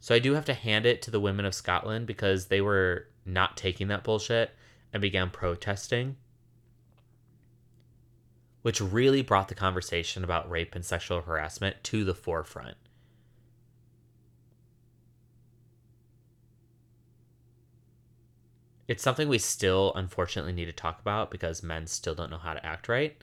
So 0.00 0.14
I 0.14 0.18
do 0.18 0.32
have 0.32 0.46
to 0.46 0.54
hand 0.54 0.86
it 0.86 1.02
to 1.02 1.10
the 1.10 1.20
women 1.20 1.44
of 1.44 1.54
Scotland 1.54 2.06
because 2.06 2.46
they 2.46 2.62
were 2.62 3.08
not 3.26 3.54
taking 3.54 3.88
that 3.88 4.04
bullshit 4.04 4.52
and 4.94 5.02
began 5.02 5.28
protesting, 5.28 6.16
which 8.62 8.80
really 8.80 9.20
brought 9.20 9.48
the 9.48 9.54
conversation 9.54 10.24
about 10.24 10.50
rape 10.50 10.74
and 10.74 10.86
sexual 10.86 11.20
harassment 11.20 11.84
to 11.84 12.02
the 12.02 12.14
forefront. 12.14 12.78
It's 18.88 19.02
something 19.02 19.28
we 19.28 19.38
still 19.38 19.92
unfortunately 19.94 20.54
need 20.54 20.64
to 20.64 20.72
talk 20.72 20.98
about 20.98 21.30
because 21.30 21.62
men 21.62 21.86
still 21.86 22.14
don't 22.14 22.30
know 22.30 22.38
how 22.38 22.54
to 22.54 22.66
act 22.66 22.88
right. 22.88 23.14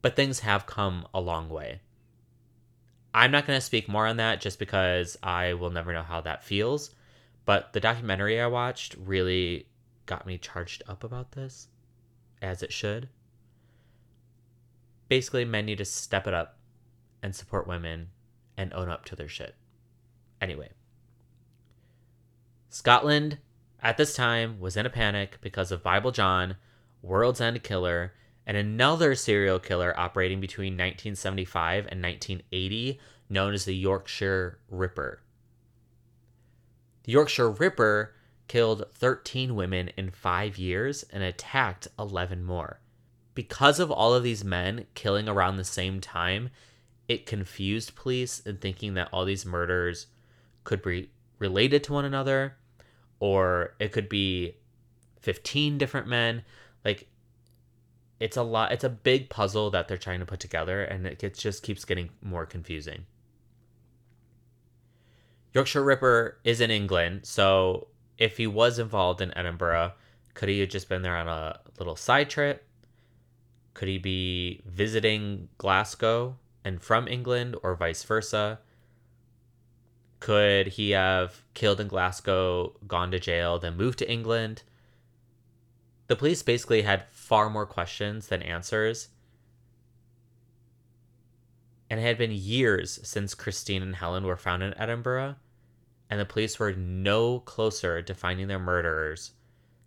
But 0.00 0.16
things 0.16 0.40
have 0.40 0.66
come 0.66 1.06
a 1.12 1.20
long 1.20 1.50
way. 1.50 1.80
I'm 3.12 3.30
not 3.30 3.46
going 3.46 3.58
to 3.58 3.64
speak 3.64 3.88
more 3.88 4.06
on 4.06 4.16
that 4.16 4.40
just 4.40 4.58
because 4.58 5.16
I 5.22 5.54
will 5.54 5.70
never 5.70 5.92
know 5.92 6.02
how 6.02 6.22
that 6.22 6.42
feels. 6.42 6.94
But 7.44 7.74
the 7.74 7.80
documentary 7.80 8.40
I 8.40 8.46
watched 8.46 8.96
really 8.98 9.66
got 10.06 10.26
me 10.26 10.38
charged 10.38 10.82
up 10.88 11.04
about 11.04 11.32
this, 11.32 11.68
as 12.40 12.62
it 12.62 12.72
should. 12.72 13.08
Basically, 15.08 15.44
men 15.44 15.66
need 15.66 15.78
to 15.78 15.84
step 15.84 16.26
it 16.26 16.34
up 16.34 16.56
and 17.22 17.34
support 17.34 17.66
women 17.66 18.08
and 18.56 18.72
own 18.72 18.88
up 18.88 19.04
to 19.06 19.16
their 19.16 19.28
shit. 19.28 19.54
Anyway, 20.40 20.70
Scotland 22.68 23.38
at 23.86 23.96
this 23.98 24.16
time 24.16 24.58
was 24.58 24.76
in 24.76 24.84
a 24.84 24.90
panic 24.90 25.38
because 25.40 25.70
of 25.70 25.80
Bible 25.80 26.10
John, 26.10 26.56
World's 27.02 27.40
End 27.40 27.62
Killer, 27.62 28.14
and 28.44 28.56
another 28.56 29.14
serial 29.14 29.60
killer 29.60 29.94
operating 29.96 30.40
between 30.40 30.72
1975 30.72 31.86
and 31.88 32.02
1980 32.02 32.98
known 33.30 33.54
as 33.54 33.64
the 33.64 33.76
Yorkshire 33.76 34.58
Ripper. 34.68 35.20
The 37.04 37.12
Yorkshire 37.12 37.48
Ripper 37.48 38.16
killed 38.48 38.86
13 38.92 39.54
women 39.54 39.90
in 39.96 40.10
five 40.10 40.58
years 40.58 41.04
and 41.12 41.22
attacked 41.22 41.86
11 41.96 42.42
more. 42.42 42.80
Because 43.34 43.78
of 43.78 43.92
all 43.92 44.14
of 44.14 44.24
these 44.24 44.42
men 44.42 44.86
killing 44.94 45.28
around 45.28 45.58
the 45.58 45.64
same 45.64 46.00
time, 46.00 46.50
it 47.06 47.24
confused 47.24 47.94
police 47.94 48.40
in 48.40 48.56
thinking 48.56 48.94
that 48.94 49.10
all 49.12 49.24
these 49.24 49.46
murders 49.46 50.08
could 50.64 50.82
be 50.82 51.10
related 51.38 51.84
to 51.84 51.92
one 51.92 52.04
another 52.04 52.56
or 53.20 53.74
it 53.78 53.92
could 53.92 54.08
be 54.08 54.56
15 55.20 55.78
different 55.78 56.06
men. 56.06 56.42
Like, 56.84 57.08
it's 58.20 58.36
a 58.36 58.42
lot, 58.42 58.72
it's 58.72 58.84
a 58.84 58.88
big 58.88 59.28
puzzle 59.28 59.70
that 59.70 59.88
they're 59.88 59.98
trying 59.98 60.20
to 60.20 60.26
put 60.26 60.40
together, 60.40 60.82
and 60.82 61.06
it 61.06 61.18
gets, 61.18 61.40
just 61.40 61.62
keeps 61.62 61.84
getting 61.84 62.10
more 62.22 62.46
confusing. 62.46 63.06
Yorkshire 65.52 65.84
Ripper 65.84 66.38
is 66.44 66.60
in 66.60 66.70
England, 66.70 67.20
so 67.24 67.88
if 68.18 68.36
he 68.36 68.46
was 68.46 68.78
involved 68.78 69.20
in 69.20 69.36
Edinburgh, 69.36 69.92
could 70.34 70.48
he 70.48 70.60
have 70.60 70.68
just 70.68 70.88
been 70.88 71.02
there 71.02 71.16
on 71.16 71.28
a 71.28 71.60
little 71.78 71.96
side 71.96 72.30
trip? 72.30 72.64
Could 73.74 73.88
he 73.88 73.98
be 73.98 74.62
visiting 74.66 75.48
Glasgow 75.58 76.36
and 76.64 76.82
from 76.82 77.08
England, 77.08 77.56
or 77.62 77.74
vice 77.74 78.02
versa? 78.02 78.58
Could 80.20 80.68
he 80.68 80.90
have 80.90 81.42
killed 81.54 81.80
in 81.80 81.88
Glasgow, 81.88 82.74
gone 82.86 83.10
to 83.10 83.20
jail, 83.20 83.58
then 83.58 83.76
moved 83.76 83.98
to 83.98 84.10
England? 84.10 84.62
The 86.06 86.16
police 86.16 86.42
basically 86.42 86.82
had 86.82 87.08
far 87.10 87.50
more 87.50 87.66
questions 87.66 88.28
than 88.28 88.42
answers. 88.42 89.08
And 91.90 92.00
it 92.00 92.02
had 92.02 92.18
been 92.18 92.32
years 92.32 92.98
since 93.02 93.34
Christine 93.34 93.82
and 93.82 93.96
Helen 93.96 94.24
were 94.24 94.36
found 94.36 94.62
in 94.62 94.76
Edinburgh, 94.78 95.36
and 96.10 96.18
the 96.18 96.24
police 96.24 96.58
were 96.58 96.72
no 96.72 97.40
closer 97.40 98.02
to 98.02 98.14
finding 98.14 98.48
their 98.48 98.58
murderers 98.58 99.32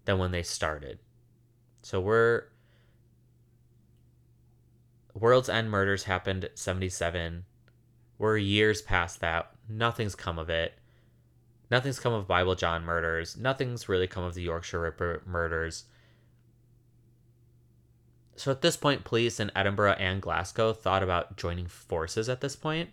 than 0.06 0.18
when 0.18 0.32
they 0.32 0.44
started. 0.44 1.00
So 1.82 2.00
we're 2.00 2.46
World's 5.14 5.50
End 5.50 5.70
murders 5.70 6.04
happened 6.04 6.50
77. 6.54 7.46
We're 8.20 8.38
years 8.38 8.82
past 8.82 9.22
that. 9.22 9.50
Nothing's 9.68 10.14
come 10.14 10.38
of 10.38 10.50
it. 10.50 10.74
Nothing's 11.72 12.00
come 12.00 12.14
of 12.14 12.28
Bible 12.28 12.54
John 12.54 12.84
murders. 12.84 13.38
Nothing's 13.38 13.88
really 13.88 14.08
come 14.08 14.24
of 14.24 14.34
the 14.34 14.42
Yorkshire 14.44 14.82
Ripper 14.82 15.24
murders. 15.26 15.86
So 18.36 18.52
at 18.52 18.62
this 18.62 18.76
point, 18.76 19.06
police 19.06 19.40
in 19.40 19.52
Edinburgh 19.56 19.94
and 20.00 20.22
Glasgow 20.22 20.74
thought 20.74 21.02
about 21.02 21.38
joining 21.38 21.68
forces 21.68 22.28
at 22.28 22.42
this 22.42 22.56
point. 22.56 22.90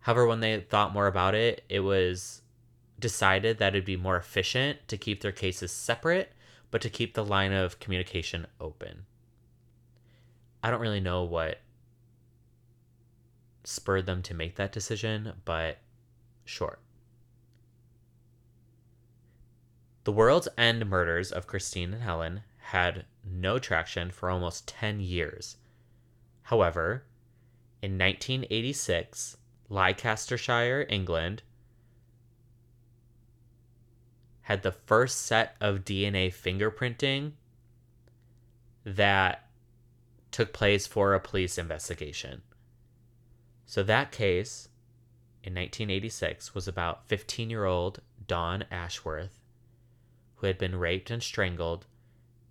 However, 0.00 0.26
when 0.26 0.40
they 0.40 0.60
thought 0.60 0.92
more 0.92 1.06
about 1.06 1.34
it, 1.34 1.62
it 1.68 1.80
was 1.80 2.42
decided 2.98 3.58
that 3.58 3.74
it'd 3.74 3.84
be 3.84 3.96
more 3.96 4.16
efficient 4.16 4.88
to 4.88 4.96
keep 4.96 5.20
their 5.20 5.32
cases 5.32 5.70
separate, 5.70 6.32
but 6.70 6.80
to 6.82 6.90
keep 6.90 7.14
the 7.14 7.24
line 7.24 7.52
of 7.52 7.78
communication 7.78 8.46
open. 8.60 9.06
I 10.62 10.70
don't 10.70 10.80
really 10.80 11.00
know 11.00 11.22
what 11.22 11.60
spurred 13.68 14.06
them 14.06 14.22
to 14.22 14.34
make 14.34 14.56
that 14.56 14.72
decision, 14.72 15.34
but 15.44 15.78
sure. 16.44 16.78
The 20.04 20.12
World's 20.12 20.48
End 20.56 20.88
murders 20.88 21.30
of 21.30 21.46
Christine 21.46 21.92
and 21.92 22.02
Helen 22.02 22.42
had 22.56 23.04
no 23.22 23.58
traction 23.58 24.10
for 24.10 24.30
almost 24.30 24.66
10 24.68 25.00
years. 25.00 25.56
However, 26.44 27.04
in 27.82 27.98
1986, 27.98 29.36
Leicestershire, 29.68 30.86
England, 30.88 31.42
had 34.42 34.62
the 34.62 34.72
first 34.72 35.26
set 35.26 35.56
of 35.60 35.84
DNA 35.84 36.32
fingerprinting 36.32 37.32
that 38.84 39.46
took 40.30 40.54
place 40.54 40.86
for 40.86 41.12
a 41.12 41.20
police 41.20 41.58
investigation. 41.58 42.40
So 43.68 43.82
that 43.82 44.12
case 44.12 44.70
in 45.44 45.52
1986 45.52 46.54
was 46.54 46.66
about 46.66 47.06
15 47.06 47.50
year 47.50 47.66
old 47.66 48.00
Dawn 48.26 48.64
Ashworth, 48.70 49.40
who 50.36 50.46
had 50.46 50.56
been 50.56 50.76
raped 50.76 51.10
and 51.10 51.22
strangled, 51.22 51.84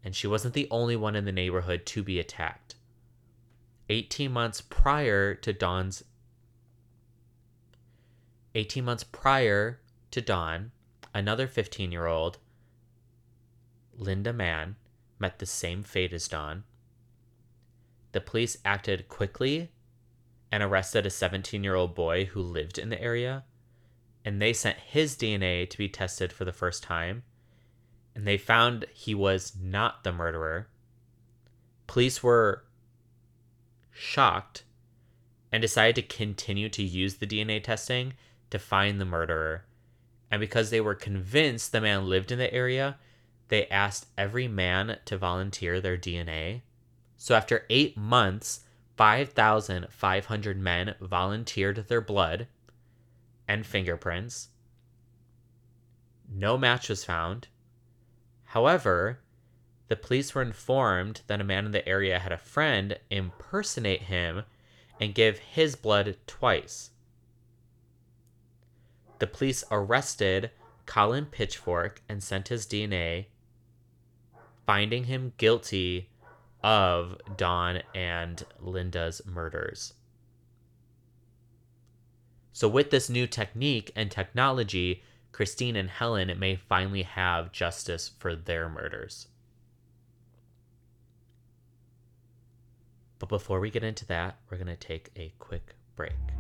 and 0.04 0.16
she 0.16 0.28
wasn't 0.28 0.54
the 0.54 0.68
only 0.70 0.96
one 0.96 1.16
in 1.16 1.26
the 1.26 1.32
neighborhood 1.32 1.88
to 1.88 2.04
be 2.04 2.20
attacked. 2.20 2.76
18 3.90 4.32
months 4.32 4.62
prior 4.62 5.34
to 5.34 5.52
Dawn's 5.52 6.04
18 8.54 8.86
months 8.86 9.04
prior 9.04 9.80
to 10.12 10.22
Dawn, 10.22 10.72
another 11.16 11.48
15 11.48 11.92
year 11.92 12.06
old, 12.06 12.38
Lynda 14.00 14.36
Mann, 14.36 14.76
met 15.18 15.40
the 15.40 15.48
same 15.48 15.82
fate 15.82 16.14
as 16.14 16.28
Dawn 16.28 16.64
the 18.12 18.22
police 18.22 18.58
acted 18.64 19.08
quickly 19.08 19.70
and 20.58 20.64
arrested 20.64 21.06
a 21.06 21.12
17 21.12 21.64
year 21.64 21.76
old 21.76 21.94
boy 21.94 22.26
who 22.26 22.42
lived 22.42 22.80
in 22.80 22.90
the 22.90 23.00
area. 23.00 23.44
And 24.26 24.42
they 24.42 24.54
sent 24.54 24.80
his 24.80 25.16
DNA 25.16 25.70
to 25.70 25.78
be 25.78 25.88
tested 25.88 26.34
for 26.34 26.46
the 26.46 26.52
first 26.52 26.82
time. 26.82 27.22
And 28.16 28.26
they 28.26 28.40
found 28.40 28.88
he 28.92 29.14
was 29.14 29.54
not 29.62 30.04
the 30.04 30.12
murderer. 30.12 30.68
Police 31.86 32.24
were 32.24 32.64
shocked 33.92 34.64
and 35.52 35.62
decided 35.62 35.96
to 35.96 36.16
continue 36.18 36.70
to 36.70 36.82
use 36.82 37.18
the 37.18 37.28
DNA 37.28 37.64
testing 37.64 38.14
to 38.50 38.58
find 38.58 39.00
the 39.00 39.06
murderer. 39.06 39.66
And 40.32 40.40
because 40.40 40.72
they 40.72 40.82
were 40.82 40.96
convinced 40.96 41.72
the 41.72 41.82
man 41.82 42.10
lived 42.10 42.32
in 42.32 42.40
the 42.40 42.52
area, 42.52 42.98
they 43.50 43.68
asked 43.68 44.08
every 44.18 44.48
man 44.48 44.98
to 45.06 45.20
volunteer 45.20 45.80
their 45.80 45.98
DNA 45.98 46.62
so 47.18 47.36
after 47.36 47.66
eight 47.70 47.98
months, 47.98 48.62
5,500 48.98 50.60
men 50.60 50.96
volunteered 51.00 51.88
their 51.88 52.02
blood 52.02 52.48
and 53.48 53.66
fingerprints. 53.66 54.50
No 56.28 56.58
match 56.58 56.90
was 56.90 57.06
found. 57.06 57.48
However, 58.46 59.20
the 59.88 59.96
police 59.96 60.34
were 60.34 60.42
informed 60.42 61.22
that 61.28 61.40
a 61.40 61.46
man 61.46 61.66
in 61.68 61.72
the 61.72 61.88
area 61.88 62.20
had 62.20 62.32
a 62.32 62.38
friend 62.38 63.00
impersonate 63.10 64.04
him 64.04 64.44
and 65.00 65.14
give 65.14 65.38
his 65.40 65.76
blood 65.76 66.18
twice. 66.26 66.90
The 69.20 69.28
police 69.28 69.64
arrested 69.70 70.52
Colin 70.88 71.28
Pitchfork 71.28 72.02
and 72.10 72.24
sent 72.24 72.48
his 72.48 72.66
DNA, 72.66 73.28
finding 74.66 75.04
him 75.06 75.34
guilty 75.38 76.10
of 76.64 77.18
Dawn 77.38 77.82
and 77.94 78.44
Linda's 78.60 79.22
murders. 79.26 79.94
So, 82.54 82.68
with 82.68 82.90
this 82.90 83.10
new 83.10 83.28
technique 83.28 83.92
and 83.96 84.10
technology, 84.10 85.04
Christine 85.32 85.76
and 85.76 85.90
Helen 85.90 86.34
may 86.40 86.56
finally 86.56 87.04
have 87.04 87.52
justice 87.52 88.12
for 88.18 88.36
their 88.36 88.68
murders. 88.68 89.28
But 93.20 93.30
before 93.30 93.60
we 93.60 93.70
get 93.70 93.84
into 93.84 94.06
that, 94.08 94.38
we're 94.50 94.58
going 94.58 94.68
to 94.68 94.76
take 94.76 95.12
a 95.16 95.34
quick 95.40 95.76
break. 95.96 96.37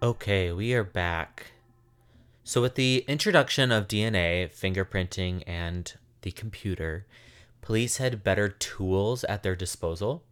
Okay, 0.00 0.52
we 0.52 0.74
are 0.74 0.84
back. 0.84 1.50
So, 2.44 2.62
with 2.62 2.76
the 2.76 3.04
introduction 3.08 3.72
of 3.72 3.88
DNA, 3.88 4.48
fingerprinting, 4.48 5.42
and 5.44 5.92
the 6.22 6.30
computer, 6.30 7.04
police 7.62 7.96
had 7.96 8.22
better 8.22 8.48
tools 8.48 9.24
at 9.24 9.42
their 9.42 9.56
disposal. 9.56 10.22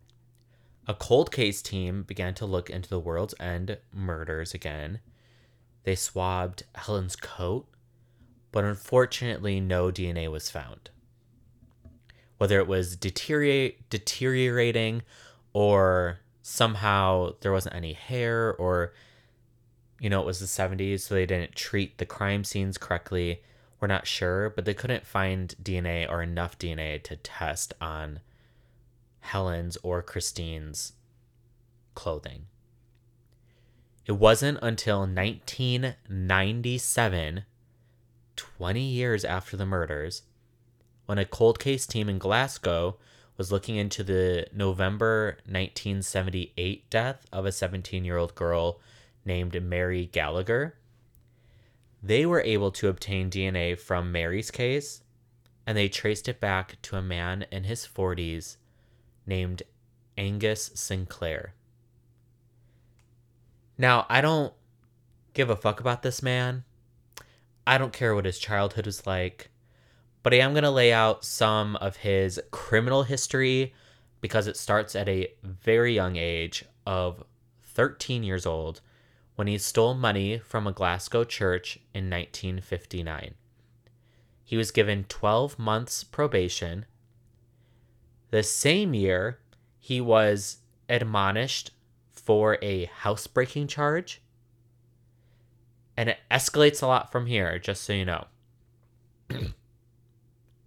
A 0.86 0.94
cold 0.94 1.32
case 1.32 1.62
team 1.62 2.04
began 2.04 2.32
to 2.34 2.46
look 2.46 2.70
into 2.70 2.88
the 2.88 3.00
World's 3.00 3.34
End 3.40 3.78
murders 3.92 4.54
again. 4.54 5.00
They 5.82 5.96
swabbed 5.96 6.62
Helen's 6.76 7.16
coat, 7.16 7.66
but 8.52 8.62
unfortunately, 8.62 9.58
no 9.58 9.90
DNA 9.90 10.30
was 10.30 10.48
found. 10.48 10.90
Whether 12.38 12.60
it 12.60 12.68
was 12.68 12.94
deteriorate, 12.94 13.90
deteriorating 13.90 15.02
or 15.52 16.20
somehow 16.40 17.34
there 17.40 17.50
wasn't 17.50 17.74
any 17.74 17.94
hair 17.94 18.54
or 18.54 18.92
you 20.00 20.10
know 20.10 20.20
it 20.20 20.26
was 20.26 20.40
the 20.40 20.46
70s 20.46 21.00
so 21.00 21.14
they 21.14 21.26
didn't 21.26 21.54
treat 21.54 21.98
the 21.98 22.06
crime 22.06 22.44
scenes 22.44 22.78
correctly. 22.78 23.42
We're 23.80 23.88
not 23.88 24.06
sure 24.06 24.50
but 24.50 24.64
they 24.64 24.74
couldn't 24.74 25.06
find 25.06 25.54
dna 25.62 26.10
or 26.10 26.22
enough 26.22 26.58
dna 26.58 27.02
to 27.04 27.16
test 27.16 27.74
on 27.80 28.20
helen's 29.20 29.76
or 29.82 30.02
christine's 30.02 30.92
clothing. 31.94 32.46
It 34.06 34.12
wasn't 34.12 34.58
until 34.62 35.00
1997 35.00 37.44
20 38.36 38.80
years 38.80 39.24
after 39.24 39.56
the 39.56 39.66
murders 39.66 40.22
when 41.06 41.18
a 41.18 41.24
cold 41.24 41.58
case 41.58 41.86
team 41.86 42.08
in 42.08 42.18
glasgow 42.18 42.96
was 43.36 43.52
looking 43.52 43.76
into 43.76 44.02
the 44.02 44.46
November 44.52 45.38
1978 45.46 46.88
death 46.90 47.26
of 47.32 47.46
a 47.46 47.52
17 47.52 48.04
year 48.04 48.16
old 48.16 48.34
girl 48.34 48.80
named 49.26 49.60
Mary 49.62 50.06
Gallagher. 50.06 50.78
They 52.02 52.24
were 52.24 52.40
able 52.40 52.70
to 52.72 52.88
obtain 52.88 53.30
DNA 53.30 53.78
from 53.78 54.12
Mary's 54.12 54.50
case 54.50 55.02
and 55.66 55.76
they 55.76 55.88
traced 55.88 56.28
it 56.28 56.40
back 56.40 56.80
to 56.82 56.96
a 56.96 57.02
man 57.02 57.46
in 57.50 57.64
his 57.64 57.86
40s 57.86 58.56
named 59.26 59.62
Angus 60.16 60.70
Sinclair. 60.74 61.54
Now, 63.76 64.06
I 64.08 64.20
don't 64.20 64.54
give 65.34 65.50
a 65.50 65.56
fuck 65.56 65.80
about 65.80 66.02
this 66.02 66.22
man. 66.22 66.64
I 67.66 67.78
don't 67.78 67.92
care 67.92 68.14
what 68.14 68.24
his 68.24 68.38
childhood 68.38 68.86
was 68.86 69.06
like 69.06 69.50
but 70.26 70.34
I 70.34 70.38
am 70.38 70.54
going 70.54 70.64
to 70.64 70.72
lay 70.72 70.92
out 70.92 71.24
some 71.24 71.76
of 71.76 71.98
his 71.98 72.40
criminal 72.50 73.04
history 73.04 73.72
because 74.20 74.48
it 74.48 74.56
starts 74.56 74.96
at 74.96 75.08
a 75.08 75.28
very 75.44 75.94
young 75.94 76.16
age 76.16 76.64
of 76.84 77.22
13 77.62 78.24
years 78.24 78.44
old 78.44 78.80
when 79.36 79.46
he 79.46 79.58
stole 79.58 79.94
money 79.94 80.38
from 80.38 80.66
a 80.66 80.72
Glasgow 80.72 81.24
church 81.24 81.76
in 81.94 82.10
1959. 82.10 83.34
He 84.42 84.56
was 84.56 84.70
given 84.70 85.04
12 85.08 85.58
months 85.58 86.04
probation. 86.04 86.86
The 88.30 88.42
same 88.42 88.94
year, 88.94 89.38
he 89.78 90.00
was 90.00 90.58
admonished 90.88 91.70
for 92.12 92.58
a 92.62 92.86
housebreaking 92.86 93.68
charge. 93.68 94.20
And 95.96 96.08
it 96.10 96.18
escalates 96.30 96.82
a 96.82 96.86
lot 96.86 97.12
from 97.12 97.26
here, 97.26 97.58
just 97.58 97.82
so 97.84 97.92
you 97.92 98.04
know. 98.04 98.26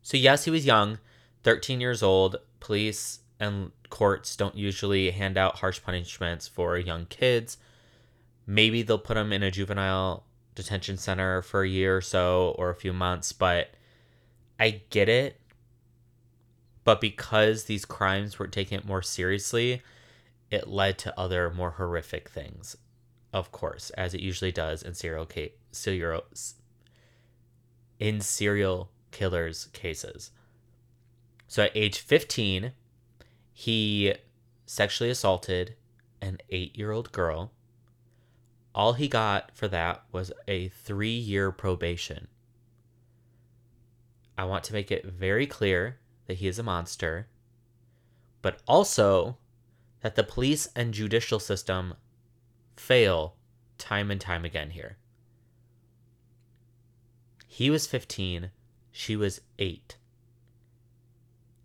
So, 0.02 0.18
yes, 0.18 0.46
he 0.46 0.50
was 0.50 0.66
young, 0.66 0.98
13 1.44 1.80
years 1.80 2.02
old. 2.02 2.38
Police 2.60 3.20
and 3.40 3.72
courts 3.92 4.36
don't 4.36 4.56
usually 4.56 5.12
hand 5.12 5.38
out 5.38 5.58
harsh 5.58 5.84
punishments 5.84 6.48
for 6.48 6.80
young 6.80 7.06
kids. 7.06 7.60
Maybe 8.50 8.82
they'll 8.82 8.98
put 8.98 9.16
him 9.16 9.32
in 9.32 9.44
a 9.44 9.52
juvenile 9.52 10.24
detention 10.56 10.98
center 10.98 11.44
for 11.44 11.62
a 11.62 11.70
year 11.70 11.98
or 11.98 12.02
so 12.02 12.56
or 12.58 12.72
a 12.72 12.76
few 12.76 12.92
months, 12.92 13.32
but 13.32 13.70
I 14.60 14.82
get 14.90 15.08
it. 15.08 15.40
But 16.84 17.00
because 17.00 17.66
these 17.66 17.86
crimes 17.86 18.40
were 18.40 18.48
taken 18.48 18.82
more 18.88 19.04
seriously, 19.04 19.84
it 20.50 20.68
led 20.68 20.98
to 20.98 21.20
other 21.20 21.52
more 21.52 21.70
horrific 21.70 22.28
things, 22.28 22.76
of 23.32 23.52
course, 23.52 23.92
as 23.92 24.16
it 24.16 24.22
usually 24.22 24.52
does 24.52 24.82
in 24.82 24.96
serial 24.96 25.28
case, 25.28 25.52
serial 25.72 26.24
in 28.00 28.20
serial 28.20 28.90
killers' 29.12 29.66
cases. 29.74 30.32
So 31.48 31.66
at 31.66 31.78
age 31.78 32.00
15, 32.00 32.72
he 33.54 34.16
sexually 34.66 35.12
assaulted 35.12 35.76
an 36.20 36.40
eight 36.50 36.76
year 36.76 36.92
old 36.92 37.12
girl. 37.12 37.52
All 38.74 38.94
he 38.94 39.08
got 39.08 39.52
for 39.56 39.68
that 39.68 40.04
was 40.12 40.32
a 40.48 40.70
three 40.70 41.18
year 41.18 41.52
probation. 41.52 42.28
I 44.38 44.46
want 44.46 44.64
to 44.66 44.74
make 44.74 44.92
it 44.92 45.06
very 45.06 45.46
clear 45.46 46.00
that 46.28 46.38
he 46.38 46.48
is 46.48 46.60
a 46.60 46.64
monster, 46.64 47.28
but 48.42 48.62
also 48.68 49.38
that 50.02 50.16
the 50.16 50.24
police 50.24 50.70
and 50.76 50.94
judicial 50.94 51.40
system 51.40 51.96
fail 52.78 53.36
time 53.78 54.12
and 54.12 54.22
time 54.22 54.46
again 54.46 54.70
here. 54.70 54.98
He 57.48 57.70
was 57.70 57.88
15 57.88 58.52
she 58.92 59.16
was 59.16 59.42
eight. 59.58 59.98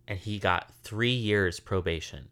And 0.06 0.18
he 0.18 0.38
got 0.38 0.72
three 0.82 1.14
years 1.14 1.58
probation. 1.58 2.28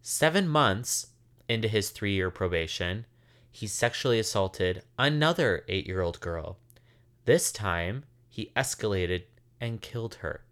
Seven 0.00 0.48
months 0.48 1.08
into 1.48 1.68
his 1.68 1.90
three 1.90 2.12
year 2.14 2.30
probation, 2.30 3.06
he 3.50 3.66
sexually 3.66 4.18
assaulted 4.18 4.82
another 4.98 5.64
eight 5.68 5.86
year 5.86 6.02
old 6.02 6.20
girl. 6.20 6.58
This 7.24 7.50
time, 7.50 8.04
he 8.28 8.52
escalated 8.56 9.22
and 9.60 9.80
killed 9.80 10.16
her. 10.16 10.42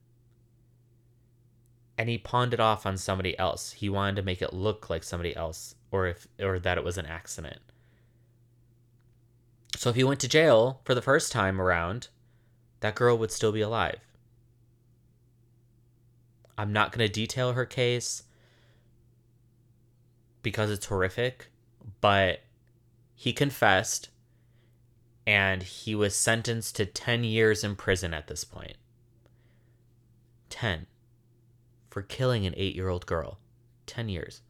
And 1.96 2.09
he 2.09 2.18
pawned 2.18 2.54
it 2.54 2.61
off 2.61 2.87
on 2.87 2.96
somebody 2.96 3.38
else. 3.38 3.72
He 3.72 3.88
wanted 3.88 4.16
to 4.16 4.22
make 4.22 4.42
it 4.42 4.52
look 4.52 4.90
like 4.90 5.04
somebody 5.04 5.37
else 5.37 5.74
or 5.90 6.07
if 6.09 6.26
or 6.40 6.59
that 6.59 6.78
it 6.78 6.85
was 6.85 6.98
an 6.98 7.07
accident. 7.07 7.61
So 9.76 9.90
if 9.90 9.96
he 9.96 10.04
went 10.04 10.20
to 10.20 10.28
jail 10.28 10.80
for 10.85 10.94
the 10.94 11.02
first 11.02 11.30
time 11.30 11.61
around, 11.61 12.09
that 12.80 12.94
girl 12.94 13.18
would 13.18 13.30
still 13.30 13.52
be 13.52 13.61
alive. 13.61 14.00
I'm 16.57 16.72
not 16.72 16.92
going 16.92 17.07
to 17.07 17.12
detail 17.12 17.52
her 17.52 17.66
case 17.66 18.22
because 20.44 20.70
it's 20.70 20.87
horrific, 20.87 21.48
but 22.00 22.42
he 23.16 23.33
confessed 23.33 24.11
and 25.26 25.62
he 25.64 25.94
was 25.96 26.14
sentenced 26.14 26.76
to 26.76 26.87
10 26.87 27.24
years 27.24 27.64
in 27.64 27.74
prison 27.74 28.14
at 28.14 28.28
this 28.28 28.44
point. 28.44 28.76
10 30.50 30.87
for 31.90 32.02
killing 32.02 32.46
an 32.46 32.52
8-year-old 32.52 33.07
girl. 33.07 33.38
10 33.87 34.09
years. 34.09 34.42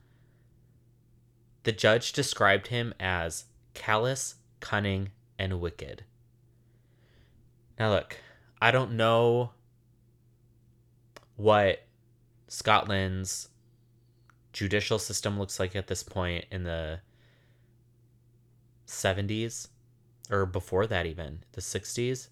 The 1.62 1.72
judge 1.72 2.12
described 2.12 2.66
him 2.66 2.92
as 2.98 3.44
callous, 3.72 4.36
cunning, 4.60 5.10
and 5.38 5.60
wicked. 5.60 6.04
Now, 7.78 7.90
look, 7.90 8.18
I 8.60 8.70
don't 8.70 8.92
know 8.92 9.50
what 11.36 11.84
Scotland's 12.48 13.48
judicial 14.54 14.98
system 14.98 15.38
looks 15.38 15.60
like 15.60 15.76
at 15.76 15.88
this 15.88 16.02
point 16.02 16.46
in 16.50 16.62
the 16.62 17.00
70s 18.86 19.68
or 20.30 20.46
before 20.46 20.86
that, 20.86 21.04
even 21.04 21.40
the 21.52 21.60
60s. 21.60 22.28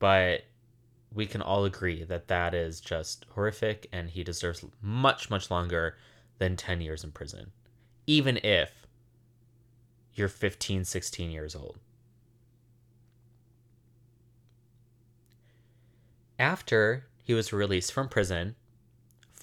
But 0.00 0.44
we 1.14 1.26
can 1.26 1.42
all 1.42 1.64
agree 1.64 2.02
that 2.02 2.28
that 2.28 2.54
is 2.54 2.80
just 2.80 3.26
horrific 3.30 3.88
and 3.92 4.10
he 4.10 4.24
deserves 4.24 4.64
much, 4.80 5.30
much 5.30 5.50
longer 5.50 5.96
than 6.38 6.56
10 6.56 6.80
years 6.80 7.04
in 7.04 7.12
prison, 7.12 7.52
even 8.06 8.38
if 8.38 8.86
you're 10.14 10.28
15, 10.28 10.84
16 10.84 11.30
years 11.30 11.54
old. 11.54 11.78
After 16.38 17.06
he 17.22 17.34
was 17.34 17.52
released 17.52 17.92
from 17.92 18.08
prison, 18.08 18.54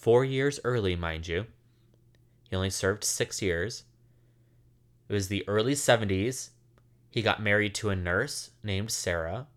four 0.06 0.24
years 0.24 0.60
early, 0.64 0.96
mind 0.96 1.28
you, 1.28 1.48
he 2.48 2.56
only 2.56 2.70
served 2.70 3.04
six 3.04 3.42
years. 3.42 3.86
It 5.10 5.14
was 5.14 5.30
the 5.30 5.44
early 5.48 5.74
70s. 5.74 6.50
He 7.10 7.24
got 7.24 7.42
married 7.42 7.74
to 7.74 7.90
a 7.90 7.96
nurse 7.96 8.52
named 8.62 8.92
Sarah, 8.92 9.48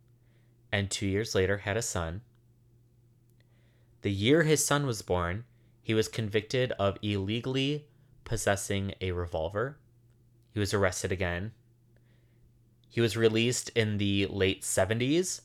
and 0.73 0.91
two 0.91 1.07
years 1.07 1.35
later 1.35 1.59
had 1.59 1.77
a 1.77 1.83
son. 1.83 2.23
The 4.01 4.11
year 4.11 4.45
his 4.45 4.65
son 4.65 4.87
was 4.87 5.03
born, 5.03 5.45
he 5.83 5.93
was 5.93 6.09
convicted 6.09 6.73
of 6.79 6.97
illegally 7.03 7.85
possessing 8.25 8.95
a 9.03 9.13
revolver 9.13 9.77
he 10.55 10.59
was 10.59 10.73
arrested 10.73 11.13
again. 11.13 11.53
He 12.89 13.03
was 13.03 13.19
released 13.19 13.69
in 13.75 13.99
the 13.99 14.25
late 14.29 14.63
70s. 14.63 15.43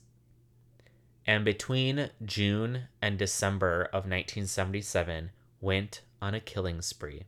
And 1.25 1.45
between 1.45 2.09
June 2.23 2.89
and 3.01 3.17
December 3.17 3.83
of 3.83 4.05
1977, 4.05 5.31
went 5.61 6.01
on 6.21 6.33
a 6.33 6.41
killing 6.41 6.81
spree. 6.81 7.23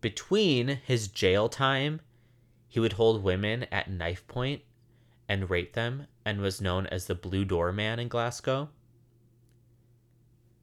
Between 0.00 0.68
his 0.84 1.08
jail 1.08 1.48
time, 1.48 2.00
he 2.68 2.78
would 2.78 2.92
hold 2.92 3.24
women 3.24 3.64
at 3.72 3.90
knife 3.90 4.26
point 4.28 4.62
and 5.28 5.50
rape 5.50 5.72
them 5.72 6.06
and 6.24 6.40
was 6.40 6.60
known 6.60 6.86
as 6.86 7.06
the 7.06 7.16
Blue 7.16 7.44
Door 7.44 7.72
Man 7.72 7.98
in 7.98 8.06
Glasgow. 8.06 8.68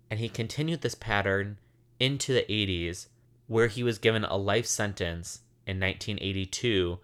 And 0.10 0.20
he 0.22 0.30
continued 0.30 0.82
this 0.82 0.96
pattern 0.96 1.60
into 2.00 2.34
the 2.34 2.46
80s, 2.50 3.08
where 3.48 3.68
he 3.68 3.84
was 3.84 3.98
given 3.98 4.24
a 4.24 4.38
life 4.38 4.66
sentence 4.66 5.42
in 5.68 5.80
1982 5.80 7.00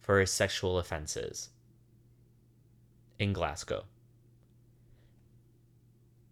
for 0.00 0.18
his 0.18 0.32
sexual 0.32 0.78
offenses 0.78 1.50
in 3.18 3.32
Glasgow. 3.32 3.84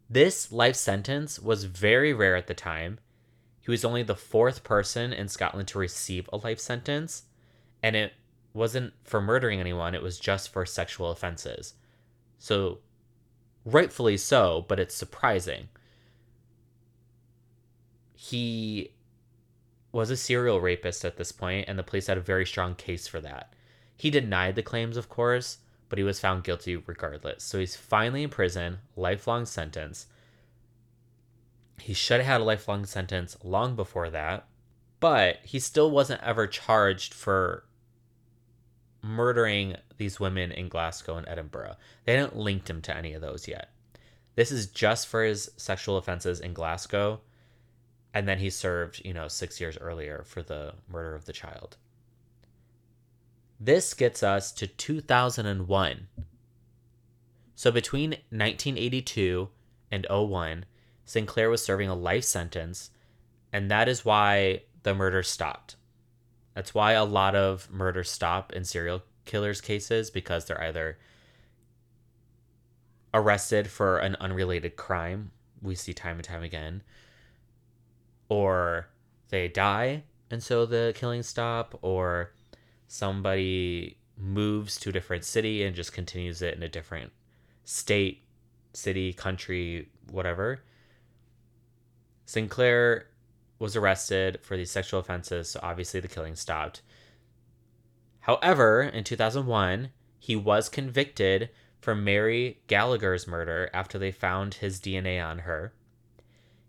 This 0.09 0.53
life 0.53 0.77
sentence 0.77 1.39
was 1.39 1.65
very 1.65 2.13
rare 2.13 2.37
at 2.37 2.47
the 2.47 2.55
time. 2.55 2.99
He 3.61 3.71
was 3.71 3.85
only 3.85 4.03
the 4.03 4.15
fourth 4.15 4.63
person 4.63 5.13
in 5.13 5.29
Scotland 5.29 5.69
to 5.69 5.79
receive 5.79 6.29
a 6.33 6.37
life 6.37 6.61
sentence, 6.61 7.25
and 7.83 7.97
it 7.97 8.13
wasn't 8.53 8.93
for 9.03 9.21
murdering 9.21 9.61
anyone, 9.61 9.95
it 9.95 10.03
was 10.03 10.21
just 10.21 10.53
for 10.53 10.65
sexual 10.65 11.11
offenses. 11.11 11.75
So, 12.39 12.79
rightfully 13.65 14.17
so, 14.19 14.65
but 14.69 14.79
it's 14.79 14.95
surprising. 14.95 15.69
He 18.15 18.93
was 19.91 20.11
a 20.11 20.17
serial 20.17 20.61
rapist 20.61 21.05
at 21.05 21.17
this 21.17 21.33
point, 21.33 21.69
and 21.69 21.79
the 21.79 21.83
police 21.83 22.07
had 22.07 22.19
a 22.19 22.23
very 22.23 22.45
strong 22.45 22.75
case 22.75 23.07
for 23.07 23.21
that. 23.21 23.55
He 23.97 24.11
denied 24.11 24.57
the 24.57 24.63
claims, 24.63 24.97
of 24.97 25.09
course, 25.09 25.59
but 25.95 25.99
he 26.01 26.03
was 26.03 26.19
found 26.19 26.43
guilty 26.43 26.75
regardless. 26.75 27.45
So 27.45 27.61
he's 27.61 27.77
finally 27.77 28.25
in 28.25 28.31
prison, 28.31 28.79
lifelong 28.97 29.47
sentence. 29.47 30.09
He 31.79 31.95
should 31.95 32.19
have 32.19 32.27
had 32.27 32.41
a 32.41 32.45
lifelong 32.45 32.85
sentence 32.85 33.37
long 33.45 33.77
before 33.77 34.11
that, 34.11 34.49
but 34.99 35.37
he 35.45 35.61
still 35.61 35.93
wasn't 35.93 36.21
ever 36.25 36.49
charged 36.49 37.15
for 37.15 37.63
murdering 39.03 39.77
these 39.97 40.19
women 40.19 40.51
in 40.51 40.69
Glasgow 40.69 41.17
and 41.17 41.29
Edinburgh. 41.29 41.77
They 42.05 42.17
did 42.17 42.23
not 42.23 42.37
link 42.37 42.69
him 42.69 42.83
to 42.83 42.97
any 42.97 43.13
of 43.13 43.23
those 43.23 43.47
yet. 43.47 43.71
This 44.35 44.51
is 44.51 44.67
just 44.67 45.07
for 45.07 45.23
his 45.23 45.53
sexual 45.57 45.97
offenses 45.97 46.41
in 46.41 46.55
Glasgow, 46.55 47.21
and 48.13 48.27
then 48.27 48.41
he 48.41 48.51
served, 48.51 49.01
you 49.05 49.15
know, 49.15 49.29
six 49.29 49.61
years 49.61 49.79
earlier 49.79 50.25
for 50.27 50.43
the 50.43 50.75
murder 50.89 51.15
of 51.15 51.27
the 51.27 51.33
child. 51.33 51.77
This 53.59 53.95
gets 53.95 54.23
us 54.23 54.53
to 54.53 54.67
2001. 54.67 56.09
So 57.55 57.71
between 57.71 58.11
1982 58.11 59.49
and 59.91 60.07
01, 60.11 60.65
Sinclair 61.05 61.51
was 61.51 61.63
serving 61.65 61.89
a 61.89 61.95
life 61.95 62.25
sentence, 62.25 62.91
and 63.53 63.71
that 63.71 63.89
is 63.89 64.05
why 64.05 64.63
the 64.83 64.95
murder 64.95 65.23
stopped. 65.23 65.77
That's 66.55 66.75
why 66.75 66.93
a 66.93 67.05
lot 67.05 67.35
of 67.35 67.71
murders 67.71 68.11
stop 68.11 68.53
in 68.53 68.65
serial 68.65 69.03
killers 69.25 69.61
cases 69.61 70.11
because 70.11 70.45
they're 70.45 70.63
either 70.63 70.99
arrested 73.13 73.69
for 73.69 73.99
an 73.99 74.17
unrelated 74.17 74.77
crime, 74.77 75.31
we 75.63 75.75
see 75.75 75.93
time 75.93 76.17
and 76.17 76.25
time 76.25 76.43
again, 76.43 76.83
or 78.29 78.89
they 79.29 79.49
die 79.49 80.03
and 80.31 80.43
so 80.43 80.67
the 80.67 80.93
killings 80.97 81.29
stop, 81.29 81.79
or 81.81 82.33
somebody 82.87 83.99
moves 84.17 84.79
to 84.81 84.91
a 84.91 84.93
different 84.93 85.25
city 85.25 85.65
and 85.65 85.75
just 85.75 85.93
continues 85.93 86.43
it 86.43 86.55
in 86.55 86.63
a 86.63 86.69
different 86.69 87.13
state, 87.65 88.23
city, 88.73 89.13
country, 89.13 89.89
whatever. 90.11 90.61
Sinclair 92.27 93.07
was 93.59 93.77
arrested 93.77 94.39
for 94.43 94.57
these 94.57 94.71
sexual 94.71 95.01
offenses, 95.01 95.51
so 95.51 95.61
obviously 95.63 96.01
the 96.01 96.09
killing 96.09 96.37
stopped. 96.37 96.83
However, 98.21 98.83
in 98.83 99.05
2001, 99.05 99.91
he 100.19 100.37
was 100.37 100.69
convicted 100.69 101.51
for 101.81 101.95
Mary 101.95 102.63
Gallagher's 102.67 103.27
murder 103.27 103.69
after 103.75 103.99
they 103.99 104.11
found 104.11 104.55
his 104.55 104.81
DNA 104.81 105.23
on 105.23 105.41
her. 105.41 105.75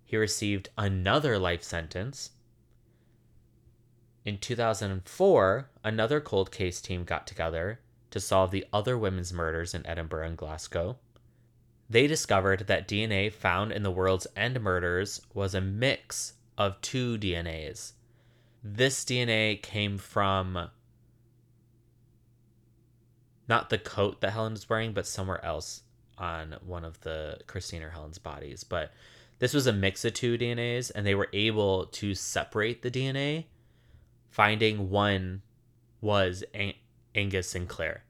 He 0.03 0.17
received 0.17 0.69
another 0.77 1.39
life 1.39 1.63
sentence 1.63 2.31
in 4.25 4.39
2004, 4.39 5.69
another 5.83 6.19
cold 6.19 6.51
case 6.51 6.81
team 6.81 7.03
got 7.03 7.27
together 7.27 7.79
to 8.09 8.19
solve 8.19 8.49
the 8.49 8.65
other 8.73 8.97
women's 8.97 9.31
murders 9.31 9.75
in 9.75 9.85
Edinburgh 9.85 10.27
and 10.27 10.37
Glasgow. 10.37 10.97
They 11.87 12.07
discovered 12.07 12.65
that 12.65 12.87
DNA 12.87 13.31
found 13.31 13.71
in 13.71 13.83
the 13.83 13.91
World's 13.91 14.25
End 14.35 14.59
murders 14.59 15.21
was 15.35 15.53
a 15.53 15.61
mix 15.61 16.33
of 16.57 16.81
two 16.81 17.19
DNAs. 17.19 17.91
This 18.63 19.05
DNA 19.05 19.61
came 19.61 19.99
from 19.99 20.69
not 23.47 23.69
the 23.69 23.77
coat 23.77 24.21
that 24.21 24.31
Helen 24.31 24.53
was 24.53 24.67
wearing, 24.67 24.93
but 24.93 25.05
somewhere 25.05 25.43
else 25.45 25.83
on 26.17 26.55
one 26.65 26.83
of 26.83 26.99
the 27.01 27.37
Christine 27.45 27.83
or 27.83 27.91
Helen's 27.91 28.17
bodies. 28.17 28.63
But 28.63 28.91
this 29.37 29.53
was 29.53 29.67
a 29.67 29.73
mix 29.73 30.03
of 30.03 30.13
two 30.13 30.35
DNAs, 30.35 30.91
and 30.95 31.05
they 31.05 31.13
were 31.13 31.29
able 31.31 31.85
to 31.87 32.15
separate 32.15 32.81
the 32.81 32.89
DNA 32.89 33.45
finding 34.35 34.89
one 34.89 35.41
was 36.01 36.43
An- 36.53 36.73
Angus 37.15 37.49
Sinclair, 37.49 38.03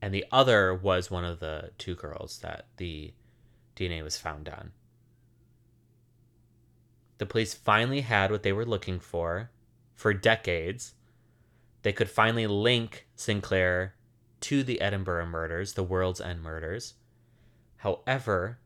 and 0.00 0.14
the 0.14 0.24
other 0.32 0.74
was 0.74 1.10
one 1.10 1.26
of 1.26 1.40
the 1.40 1.72
two 1.76 1.94
girls 1.94 2.38
that 2.38 2.68
the 2.78 3.12
DNA 3.76 4.02
was 4.02 4.16
found 4.16 4.48
on. 4.48 4.72
The 7.18 7.26
police 7.26 7.52
finally 7.52 8.00
had 8.00 8.30
what 8.30 8.44
they 8.44 8.52
were 8.54 8.64
looking 8.64 8.98
for 8.98 9.50
for 9.94 10.14
decades. 10.14 10.94
They 11.82 11.92
could 11.92 12.08
finally 12.08 12.46
link 12.46 13.06
Sinclair 13.14 13.94
to 14.40 14.62
the 14.62 14.80
Edinburgh 14.80 15.26
murders, 15.26 15.74
the 15.74 15.84
World's 15.84 16.22
End 16.22 16.40
murders. 16.40 16.94
However, 17.76 18.58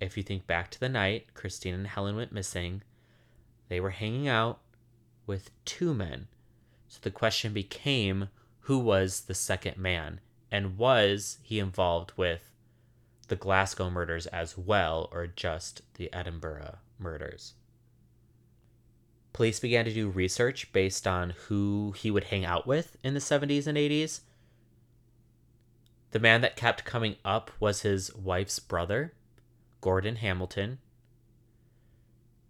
if 0.00 0.16
you 0.16 0.22
think 0.22 0.46
back 0.46 0.70
to 0.70 0.78
the 0.78 0.88
night 0.88 1.34
Christine 1.34 1.74
and 1.74 1.88
Helen 1.88 2.14
went 2.14 2.30
missing, 2.30 2.84
they 3.68 3.80
were 3.80 3.90
hanging 3.90 4.28
out 4.28 4.60
with 5.26 5.50
two 5.64 5.92
men. 5.94 6.28
So 6.88 6.98
the 7.02 7.10
question 7.10 7.52
became 7.52 8.28
who 8.60 8.78
was 8.78 9.22
the 9.22 9.34
second 9.34 9.76
man? 9.76 10.20
And 10.50 10.78
was 10.78 11.38
he 11.42 11.58
involved 11.58 12.12
with 12.16 12.50
the 13.28 13.36
Glasgow 13.36 13.90
murders 13.90 14.26
as 14.28 14.56
well, 14.56 15.08
or 15.12 15.26
just 15.26 15.82
the 15.94 16.12
Edinburgh 16.12 16.78
murders? 16.98 17.54
Police 19.32 19.60
began 19.60 19.84
to 19.84 19.92
do 19.92 20.08
research 20.08 20.72
based 20.72 21.06
on 21.06 21.34
who 21.48 21.92
he 21.96 22.10
would 22.10 22.24
hang 22.24 22.44
out 22.44 22.66
with 22.66 22.96
in 23.04 23.14
the 23.14 23.20
70s 23.20 23.66
and 23.66 23.76
80s. 23.76 24.20
The 26.12 26.18
man 26.18 26.40
that 26.40 26.56
kept 26.56 26.84
coming 26.84 27.16
up 27.24 27.50
was 27.60 27.82
his 27.82 28.14
wife's 28.14 28.58
brother, 28.58 29.12
Gordon 29.82 30.16
Hamilton, 30.16 30.78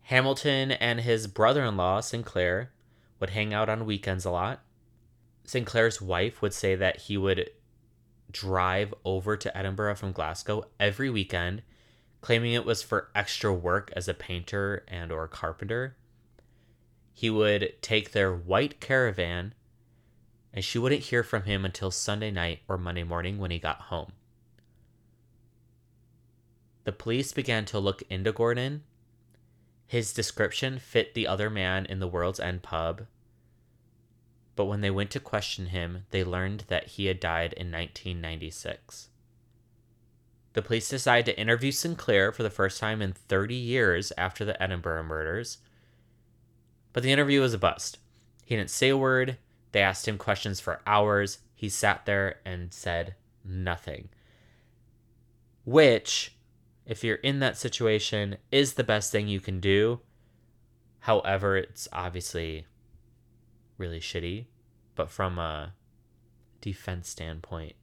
Hamilton 0.07 0.71
and 0.71 1.01
his 1.01 1.27
brother 1.27 1.65
in 1.65 1.77
law, 1.77 2.01
Sinclair, 2.01 2.71
would 3.19 3.31
hang 3.31 3.53
out 3.53 3.69
on 3.69 3.85
weekends 3.85 4.25
a 4.25 4.31
lot. 4.31 4.61
Sinclair's 5.43 6.01
wife 6.01 6.41
would 6.41 6.55
say 6.55 6.77
that 6.77 6.97
he 6.97 7.17
would 7.17 7.51
drive 8.31 8.95
over 9.05 9.37
to 9.37 9.59
Edinburgh 9.59 9.97
from 9.97 10.13
Glasgow 10.13 10.67
every 10.79 11.11
weekend, 11.11 11.63
claiming 12.21 12.53
it 12.53 12.65
was 12.65 12.85
for 12.85 13.11
extra 13.17 13.53
work 13.53 13.93
as 13.97 14.07
a 14.07 14.15
painter 14.15 14.85
and 14.87 15.11
or 15.11 15.27
carpenter. 15.27 15.97
He 17.13 17.29
would 17.29 17.75
take 17.83 18.13
their 18.13 18.33
white 18.33 18.81
caravan 18.81 19.55
and 20.53 20.65
she 20.65 20.79
wouldn't 20.79 21.03
hear 21.03 21.25
from 21.25 21.43
him 21.43 21.65
until 21.65 21.91
Sunday 21.91 22.31
night 22.31 22.61
or 22.69 22.79
Monday 22.79 23.03
morning 23.03 23.39
when 23.39 23.51
he 23.51 23.59
got 23.59 23.81
home. 23.83 24.13
The 26.85 26.93
police 26.93 27.33
began 27.33 27.65
to 27.65 27.81
look 27.81 28.05
into 28.09 28.31
Gordon 28.31 28.85
his 29.87 30.13
description 30.13 30.79
fit 30.79 31.15
the 31.15 31.27
other 31.27 31.49
man 31.49 31.87
in 31.87 32.01
the 32.01 32.09
World's 32.09 32.41
End 32.41 32.63
pub, 32.63 33.07
but 34.57 34.65
when 34.65 34.81
they 34.81 34.91
went 34.91 35.11
to 35.11 35.21
question 35.21 35.67
him, 35.67 36.07
they 36.11 36.25
learned 36.25 36.65
that 36.69 36.89
he 36.89 37.07
had 37.07 37.21
died 37.21 37.53
in 37.53 37.71
1996. 37.71 39.09
The 40.55 40.63
police 40.63 40.89
decided 40.89 41.27
to 41.27 41.39
interview 41.39 41.71
Sinclair 41.71 42.33
for 42.33 42.43
the 42.43 42.51
first 42.51 42.81
time 42.81 43.03
in 43.03 43.13
30 43.13 43.55
years 43.55 44.13
after 44.17 44.45
the 44.45 44.61
Edinburgh 44.61 45.05
murders, 45.05 45.59
but 46.95 47.03
the 47.03 47.13
interview 47.13 47.43
was 47.43 47.53
a 47.53 47.59
bust. 47.59 47.99
He 48.45 48.57
didn't 48.57 48.71
say 48.71 48.89
a 48.89 48.97
word. 48.97 49.37
They 49.73 49.83
asked 49.83 50.09
him 50.09 50.17
questions 50.17 50.59
for 50.61 50.81
hours. 50.87 51.39
He 51.55 51.69
sat 51.69 52.07
there 52.07 52.37
and 52.47 52.73
said 52.73 53.15
nothing. 53.45 54.09
Which 55.67 56.36
if 56.87 57.03
you're 57.03 57.17
in 57.17 57.41
that 57.41 57.57
situation, 57.57 58.37
is 58.51 58.75
the 58.75 58.85
best 58.85 59.11
thing 59.11 59.29
you 59.29 59.41
can 59.41 59.61
do. 59.61 60.01
However, 61.01 61.57
it's 61.57 61.89
obviously 61.93 62.67
really 63.79 64.01
shitty, 64.01 64.47
but 64.95 65.11
from 65.11 65.39
a 65.39 65.75
defense 66.61 67.09
standpoint, 67.09 67.75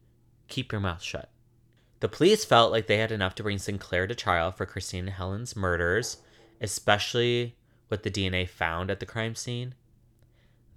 keep 0.47 0.71
your 0.71 0.81
mouth 0.81 1.01
shut. 1.01 1.29
The 1.99 2.09
police 2.09 2.43
felt 2.43 2.71
like 2.71 2.87
they 2.87 2.97
had 2.97 3.11
enough 3.11 3.35
to 3.35 3.43
bring 3.43 3.57
Sinclair 3.57 4.07
to 4.07 4.15
trial 4.15 4.51
for 4.51 4.65
Christine 4.65 5.05
and 5.05 5.09
Helen's 5.09 5.55
murders, 5.55 6.17
especially 6.59 7.55
with 7.89 8.03
the 8.03 8.11
DNA 8.11 8.47
found 8.47 8.91
at 8.91 8.99
the 8.99 9.05
crime 9.05 9.35
scene. 9.35 9.75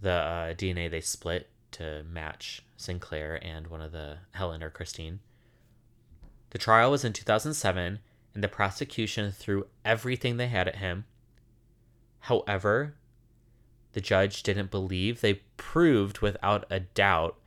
The 0.00 0.12
uh, 0.12 0.54
DNA 0.54 0.90
they 0.90 1.00
split 1.00 1.48
to 1.72 2.04
match 2.04 2.62
Sinclair 2.76 3.40
and 3.42 3.66
one 3.66 3.80
of 3.80 3.92
the 3.92 4.18
Helen 4.32 4.62
or 4.62 4.70
Christine. 4.70 5.20
The 6.50 6.58
trial 6.58 6.90
was 6.90 7.04
in 7.04 7.12
2007, 7.12 7.98
and 8.36 8.44
the 8.44 8.48
prosecution 8.48 9.32
threw 9.32 9.66
everything 9.82 10.36
they 10.36 10.48
had 10.48 10.68
at 10.68 10.76
him. 10.76 11.06
However, 12.20 12.94
the 13.94 14.02
judge 14.02 14.42
didn't 14.42 14.70
believe 14.70 15.22
they 15.22 15.40
proved 15.56 16.18
without 16.18 16.66
a 16.68 16.80
doubt 16.80 17.38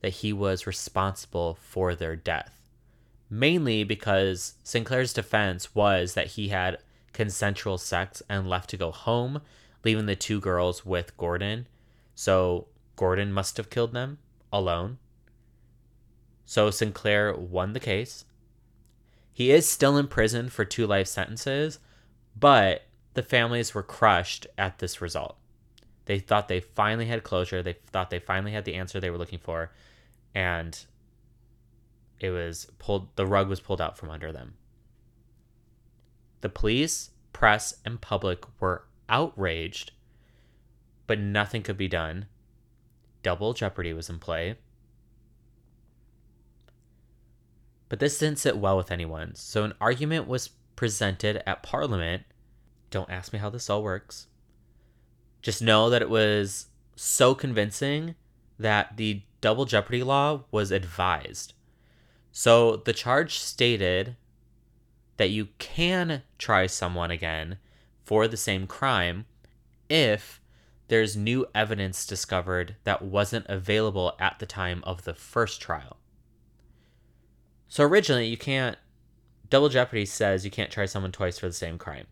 that 0.00 0.14
he 0.14 0.32
was 0.32 0.66
responsible 0.66 1.58
for 1.60 1.94
their 1.94 2.16
death. 2.16 2.58
Mainly 3.28 3.84
because 3.84 4.54
Sinclair's 4.64 5.12
defense 5.12 5.74
was 5.74 6.14
that 6.14 6.28
he 6.28 6.48
had 6.48 6.78
consensual 7.12 7.76
sex 7.76 8.22
and 8.26 8.48
left 8.48 8.70
to 8.70 8.78
go 8.78 8.90
home, 8.90 9.42
leaving 9.84 10.06
the 10.06 10.16
two 10.16 10.40
girls 10.40 10.86
with 10.86 11.14
Gordon. 11.18 11.66
So 12.14 12.66
Gordon 12.96 13.30
must 13.30 13.58
have 13.58 13.68
killed 13.68 13.92
them 13.92 14.16
alone. 14.50 14.96
So 16.46 16.70
Sinclair 16.70 17.34
won 17.34 17.74
the 17.74 17.78
case. 17.78 18.24
He 19.32 19.50
is 19.50 19.68
still 19.68 19.96
in 19.96 20.08
prison 20.08 20.48
for 20.48 20.64
two 20.64 20.86
life 20.86 21.06
sentences, 21.06 21.78
but 22.38 22.82
the 23.14 23.22
families 23.22 23.74
were 23.74 23.82
crushed 23.82 24.46
at 24.58 24.78
this 24.78 25.00
result. 25.00 25.36
They 26.06 26.18
thought 26.18 26.48
they 26.48 26.60
finally 26.60 27.06
had 27.06 27.22
closure. 27.22 27.62
They 27.62 27.74
thought 27.92 28.10
they 28.10 28.18
finally 28.18 28.52
had 28.52 28.64
the 28.64 28.74
answer 28.74 28.98
they 28.98 29.10
were 29.10 29.18
looking 29.18 29.38
for, 29.38 29.72
and 30.34 30.78
it 32.18 32.30
was 32.30 32.70
pulled. 32.78 33.14
The 33.16 33.26
rug 33.26 33.48
was 33.48 33.60
pulled 33.60 33.80
out 33.80 33.96
from 33.96 34.10
under 34.10 34.32
them. 34.32 34.54
The 36.40 36.48
police, 36.48 37.10
press, 37.32 37.74
and 37.84 38.00
public 38.00 38.44
were 38.60 38.84
outraged, 39.08 39.92
but 41.06 41.18
nothing 41.18 41.62
could 41.62 41.76
be 41.76 41.88
done. 41.88 42.26
Double 43.22 43.52
jeopardy 43.52 43.92
was 43.92 44.08
in 44.08 44.18
play. 44.18 44.56
But 47.90 47.98
this 47.98 48.18
didn't 48.18 48.38
sit 48.38 48.56
well 48.56 48.78
with 48.78 48.90
anyone, 48.90 49.34
so 49.34 49.64
an 49.64 49.74
argument 49.80 50.26
was 50.26 50.50
presented 50.76 51.42
at 51.44 51.62
Parliament. 51.62 52.22
Don't 52.90 53.10
ask 53.10 53.32
me 53.32 53.38
how 53.38 53.50
this 53.50 53.68
all 53.68 53.82
works. 53.82 54.28
Just 55.42 55.60
know 55.60 55.90
that 55.90 56.00
it 56.00 56.08
was 56.08 56.68
so 56.96 57.34
convincing 57.34 58.14
that 58.58 58.96
the 58.96 59.22
double 59.40 59.64
jeopardy 59.64 60.02
law 60.02 60.44
was 60.50 60.70
advised. 60.70 61.52
So 62.30 62.76
the 62.76 62.92
charge 62.92 63.38
stated 63.38 64.16
that 65.16 65.30
you 65.30 65.48
can 65.58 66.22
try 66.38 66.66
someone 66.66 67.10
again 67.10 67.58
for 68.04 68.28
the 68.28 68.36
same 68.36 68.66
crime 68.66 69.26
if 69.88 70.40
there's 70.88 71.16
new 71.16 71.46
evidence 71.54 72.06
discovered 72.06 72.76
that 72.84 73.02
wasn't 73.02 73.46
available 73.48 74.14
at 74.20 74.38
the 74.38 74.46
time 74.46 74.82
of 74.84 75.02
the 75.04 75.14
first 75.14 75.60
trial. 75.60 75.99
So 77.70 77.84
originally, 77.84 78.26
you 78.26 78.36
can't. 78.36 78.76
Double 79.48 79.68
Jeopardy 79.68 80.04
says 80.04 80.44
you 80.44 80.50
can't 80.50 80.70
try 80.70 80.86
someone 80.86 81.12
twice 81.12 81.38
for 81.38 81.46
the 81.46 81.54
same 81.54 81.78
crime. 81.78 82.06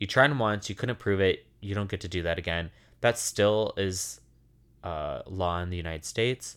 You 0.00 0.06
tried 0.06 0.30
them 0.30 0.38
once, 0.38 0.68
you 0.68 0.74
couldn't 0.74 0.98
prove 0.98 1.20
it, 1.20 1.46
you 1.60 1.74
don't 1.74 1.90
get 1.90 2.00
to 2.00 2.08
do 2.08 2.22
that 2.22 2.38
again. 2.38 2.70
That 3.00 3.18
still 3.18 3.74
is 3.76 4.20
uh, 4.82 5.22
law 5.26 5.60
in 5.60 5.70
the 5.70 5.76
United 5.76 6.04
States. 6.04 6.56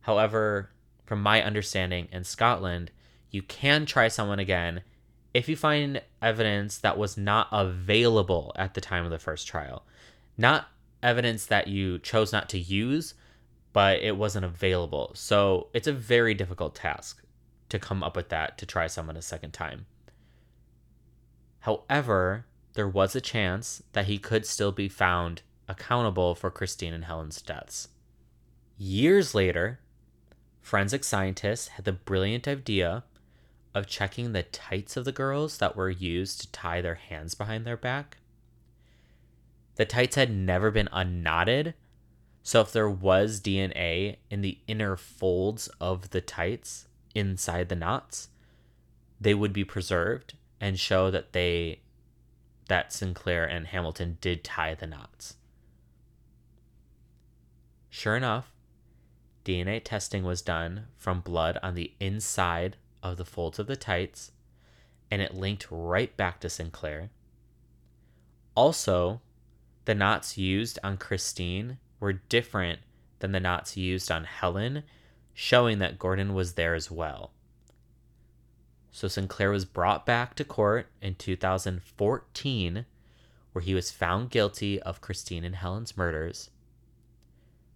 However, 0.00 0.70
from 1.04 1.22
my 1.22 1.42
understanding 1.42 2.08
in 2.10 2.24
Scotland, 2.24 2.90
you 3.30 3.42
can 3.42 3.86
try 3.86 4.08
someone 4.08 4.38
again 4.38 4.82
if 5.32 5.48
you 5.48 5.56
find 5.56 6.00
evidence 6.22 6.78
that 6.78 6.96
was 6.96 7.16
not 7.16 7.48
available 7.50 8.52
at 8.56 8.74
the 8.74 8.80
time 8.80 9.04
of 9.04 9.10
the 9.10 9.18
first 9.18 9.46
trial. 9.46 9.84
Not 10.38 10.68
evidence 11.02 11.46
that 11.46 11.68
you 11.68 11.98
chose 11.98 12.32
not 12.32 12.48
to 12.50 12.58
use, 12.58 13.14
but 13.74 14.00
it 14.00 14.16
wasn't 14.16 14.46
available. 14.46 15.10
So 15.14 15.66
it's 15.74 15.88
a 15.88 15.92
very 15.92 16.32
difficult 16.32 16.74
task 16.74 17.22
to 17.68 17.78
come 17.78 18.02
up 18.02 18.16
with 18.16 18.30
that 18.30 18.56
to 18.58 18.66
try 18.66 18.86
someone 18.86 19.16
a 19.16 19.22
second 19.22 19.50
time. 19.50 19.84
However, 21.60 22.46
there 22.74 22.88
was 22.88 23.14
a 23.14 23.20
chance 23.20 23.82
that 23.92 24.06
he 24.06 24.16
could 24.16 24.46
still 24.46 24.72
be 24.72 24.88
found 24.88 25.42
accountable 25.68 26.34
for 26.34 26.50
Christine 26.50 26.94
and 26.94 27.04
Helen's 27.04 27.42
deaths. 27.42 27.88
Years 28.78 29.34
later, 29.34 29.80
forensic 30.60 31.02
scientists 31.02 31.68
had 31.68 31.84
the 31.84 31.92
brilliant 31.92 32.46
idea 32.46 33.02
of 33.74 33.88
checking 33.88 34.32
the 34.32 34.44
tights 34.44 34.96
of 34.96 35.04
the 35.04 35.12
girls 35.12 35.58
that 35.58 35.74
were 35.74 35.90
used 35.90 36.40
to 36.40 36.52
tie 36.52 36.80
their 36.80 36.94
hands 36.94 37.34
behind 37.34 37.66
their 37.66 37.76
back. 37.76 38.18
The 39.74 39.84
tights 39.84 40.14
had 40.14 40.30
never 40.30 40.70
been 40.70 40.88
unknotted, 40.92 41.74
so 42.46 42.60
if 42.60 42.70
there 42.70 42.90
was 42.90 43.40
DNA 43.40 44.18
in 44.30 44.42
the 44.42 44.58
inner 44.68 44.96
folds 44.96 45.68
of 45.80 46.10
the 46.10 46.20
tights 46.20 46.86
inside 47.14 47.70
the 47.70 47.74
knots, 47.74 48.28
they 49.18 49.32
would 49.32 49.54
be 49.54 49.64
preserved 49.64 50.34
and 50.60 50.78
show 50.78 51.10
that 51.10 51.32
they 51.32 51.80
that 52.68 52.92
Sinclair 52.92 53.44
and 53.46 53.66
Hamilton 53.68 54.18
did 54.20 54.44
tie 54.44 54.74
the 54.74 54.86
knots. 54.86 55.36
Sure 57.88 58.16
enough, 58.16 58.52
DNA 59.44 59.80
testing 59.82 60.22
was 60.22 60.42
done 60.42 60.88
from 60.96 61.20
blood 61.20 61.58
on 61.62 61.74
the 61.74 61.92
inside 61.98 62.76
of 63.02 63.16
the 63.16 63.24
folds 63.24 63.58
of 63.58 63.66
the 63.66 63.76
tights, 63.76 64.32
and 65.10 65.22
it 65.22 65.34
linked 65.34 65.66
right 65.70 66.14
back 66.16 66.40
to 66.40 66.50
Sinclair. 66.50 67.08
Also, 68.54 69.22
the 69.86 69.94
knots 69.94 70.36
used 70.36 70.78
on 70.82 70.98
Christine 70.98 71.78
were 72.04 72.12
different 72.12 72.80
than 73.20 73.32
the 73.32 73.40
knots 73.40 73.78
used 73.78 74.10
on 74.10 74.24
Helen, 74.24 74.82
showing 75.32 75.78
that 75.78 75.98
Gordon 75.98 76.34
was 76.34 76.52
there 76.52 76.74
as 76.74 76.90
well. 76.90 77.32
So 78.90 79.08
Sinclair 79.08 79.50
was 79.50 79.64
brought 79.64 80.04
back 80.04 80.34
to 80.34 80.44
court 80.44 80.88
in 81.00 81.14
2014, 81.14 82.84
where 83.52 83.62
he 83.62 83.74
was 83.74 83.90
found 83.90 84.30
guilty 84.30 84.80
of 84.82 85.00
Christine 85.00 85.44
and 85.44 85.56
Helen's 85.56 85.96
murders. 85.96 86.50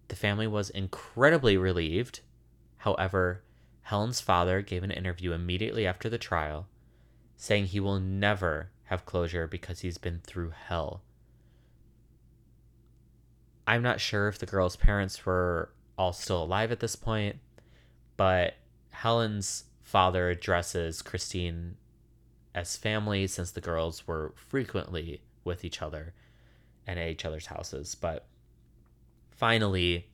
The 0.09 0.15
family 0.15 0.45
was 0.45 0.69
incredibly 0.69 1.57
relieved. 1.57 2.19
However, 2.77 3.41
Helen's 3.81 4.21
father 4.21 4.61
gave 4.61 4.83
an 4.83 4.91
interview 4.91 5.31
immediately 5.31 5.87
after 5.87 6.07
the 6.07 6.19
trial, 6.19 6.67
saying 7.35 7.65
he 7.65 7.79
will 7.79 7.99
never 7.99 8.69
have 8.85 9.07
closure 9.07 9.47
because 9.47 9.79
he's 9.79 9.97
been 9.97 10.19
through 10.19 10.51
hell 10.51 11.01
I'm 13.69 13.83
not 13.83 14.01
sure 14.01 14.27
if 14.27 14.39
the 14.39 14.47
girl's 14.47 14.75
parents 14.75 15.27
were 15.27 15.69
all 15.95 16.11
still 16.11 16.41
alive 16.41 16.71
at 16.71 16.79
this 16.79 16.95
point, 16.95 17.35
but 18.17 18.55
Helen's 18.89 19.65
father 19.83 20.31
addresses 20.31 21.03
Christine 21.03 21.75
as 22.55 22.75
family 22.77 23.27
since 23.27 23.51
the 23.51 23.61
girls 23.61 24.07
were 24.07 24.33
frequently 24.35 25.21
with 25.43 25.63
each 25.63 25.83
other 25.83 26.15
and 26.87 26.97
at 26.97 27.09
each 27.09 27.25
other's 27.25 27.45
houses. 27.45 27.93
But 27.93 28.25
finally, 29.29 30.07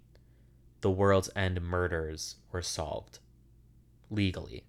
the 0.81 0.91
World's 0.91 1.29
End 1.33 1.61
murders 1.61 2.35
were 2.51 2.61
solved 2.61 3.19
legally. 4.11 4.65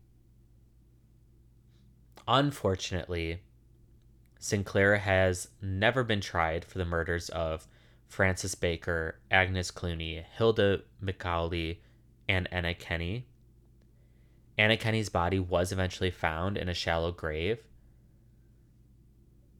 Unfortunately, 2.28 3.40
Sinclair 4.38 4.98
has 4.98 5.48
never 5.60 6.04
been 6.04 6.20
tried 6.20 6.64
for 6.64 6.78
the 6.78 6.84
murders 6.84 7.28
of 7.30 7.66
Frances 8.08 8.54
Barker, 8.54 9.20
Agnes 9.30 9.70
Cooney, 9.70 10.24
Hilda 10.36 10.82
McAulay, 11.02 11.78
and 12.28 12.48
Anna 12.50 12.74
Kenny. 12.74 13.26
Anna 14.58 14.76
Kenny's 14.76 15.08
body 15.08 15.38
was 15.38 15.72
eventually 15.72 16.10
found 16.10 16.56
in 16.56 16.68
a 16.68 16.74
shallow 16.74 17.12
grave. 17.12 17.58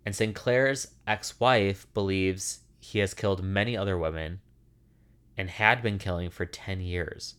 And 0.05 0.15
Sinclair's 0.15 0.89
ex 1.07 1.39
wife 1.41 1.93
believes 1.93 2.61
he 2.79 3.01
has 3.01 3.15
killed 3.15 3.43
many 3.43 3.77
other 3.77 3.99
women 3.99 4.41
and 5.37 5.51
had 5.51 5.83
been 5.83 5.99
killing 5.99 6.31
for 6.31 6.47
10 6.47 6.81
years, 6.81 7.35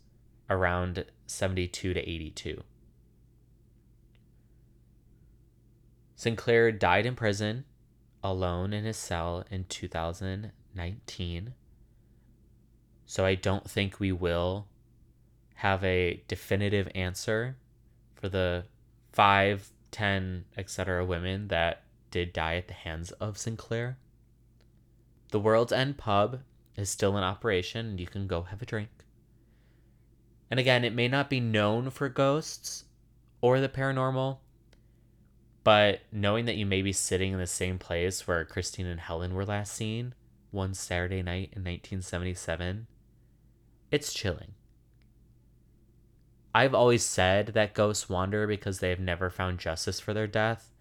around 0.49 1.05
72 1.25 1.93
to 1.93 1.99
82. 1.99 2.63
Sinclair 6.15 6.71
died 6.71 7.05
in 7.05 7.15
prison 7.15 7.65
alone 8.23 8.73
in 8.73 8.83
his 8.83 8.97
cell 8.97 9.45
in 9.49 9.63
2000 9.65 10.51
19. 10.77 11.53
So 13.05 13.25
I 13.25 13.35
don't 13.35 13.69
think 13.69 13.99
we 13.99 14.11
will 14.11 14.67
have 15.55 15.83
a 15.83 16.23
definitive 16.27 16.87
answer 16.93 17.57
for 18.15 18.29
the 18.29 18.65
5, 19.11 19.69
10, 19.91 20.45
etc. 20.57 21.03
women 21.03 21.47
that 21.47 21.83
did 22.11 22.31
die 22.31 22.55
at 22.55 22.67
the 22.67 22.73
hands 22.73 23.11
of 23.13 23.37
Sinclair. 23.37 23.97
The 25.31 25.39
World's 25.39 25.73
End 25.73 25.97
pub 25.97 26.41
is 26.75 26.89
still 26.89 27.17
in 27.17 27.23
operation 27.23 27.87
and 27.87 27.99
you 27.99 28.07
can 28.07 28.27
go 28.27 28.43
have 28.43 28.61
a 28.61 28.65
drink. 28.65 28.89
And 30.49 30.59
again, 30.59 30.85
it 30.85 30.93
may 30.93 31.07
not 31.07 31.29
be 31.29 31.39
known 31.39 31.89
for 31.89 32.07
ghosts 32.07 32.85
or 33.41 33.59
the 33.59 33.67
paranormal, 33.67 34.37
but 35.63 36.01
knowing 36.11 36.45
that 36.45 36.55
you 36.55 36.65
may 36.65 36.81
be 36.81 36.93
sitting 36.93 37.33
in 37.33 37.39
the 37.39 37.47
same 37.47 37.77
place 37.77 38.27
where 38.27 38.45
Christine 38.45 38.85
and 38.85 38.99
Helen 38.99 39.33
were 39.33 39.45
last 39.45 39.73
seen 39.73 40.13
one 40.51 40.73
Saturday 40.73 41.21
night 41.21 41.51
in 41.53 41.63
1977 41.63 42.87
it's 43.89 44.13
chilling. 44.13 44.53
I've 46.53 46.73
always 46.73 47.03
said 47.03 47.47
that 47.47 47.73
ghosts 47.73 48.09
wander 48.09 48.47
because 48.47 48.79
they 48.79 48.89
have 48.89 48.99
never 48.99 49.29
found 49.29 49.59
justice 49.59 49.99
for 49.99 50.13
their 50.13 50.27
death. 50.27 50.71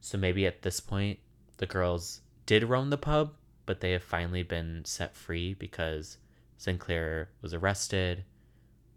So 0.00 0.18
maybe 0.18 0.46
at 0.46 0.62
this 0.62 0.80
point, 0.80 1.18
the 1.58 1.66
girls 1.66 2.20
did 2.44 2.64
roam 2.64 2.90
the 2.90 2.98
pub, 2.98 3.34
but 3.64 3.80
they 3.80 3.92
have 3.92 4.02
finally 4.02 4.42
been 4.42 4.84
set 4.84 5.16
free 5.16 5.54
because 5.54 6.18
Sinclair 6.58 7.30
was 7.40 7.54
arrested, 7.54 8.24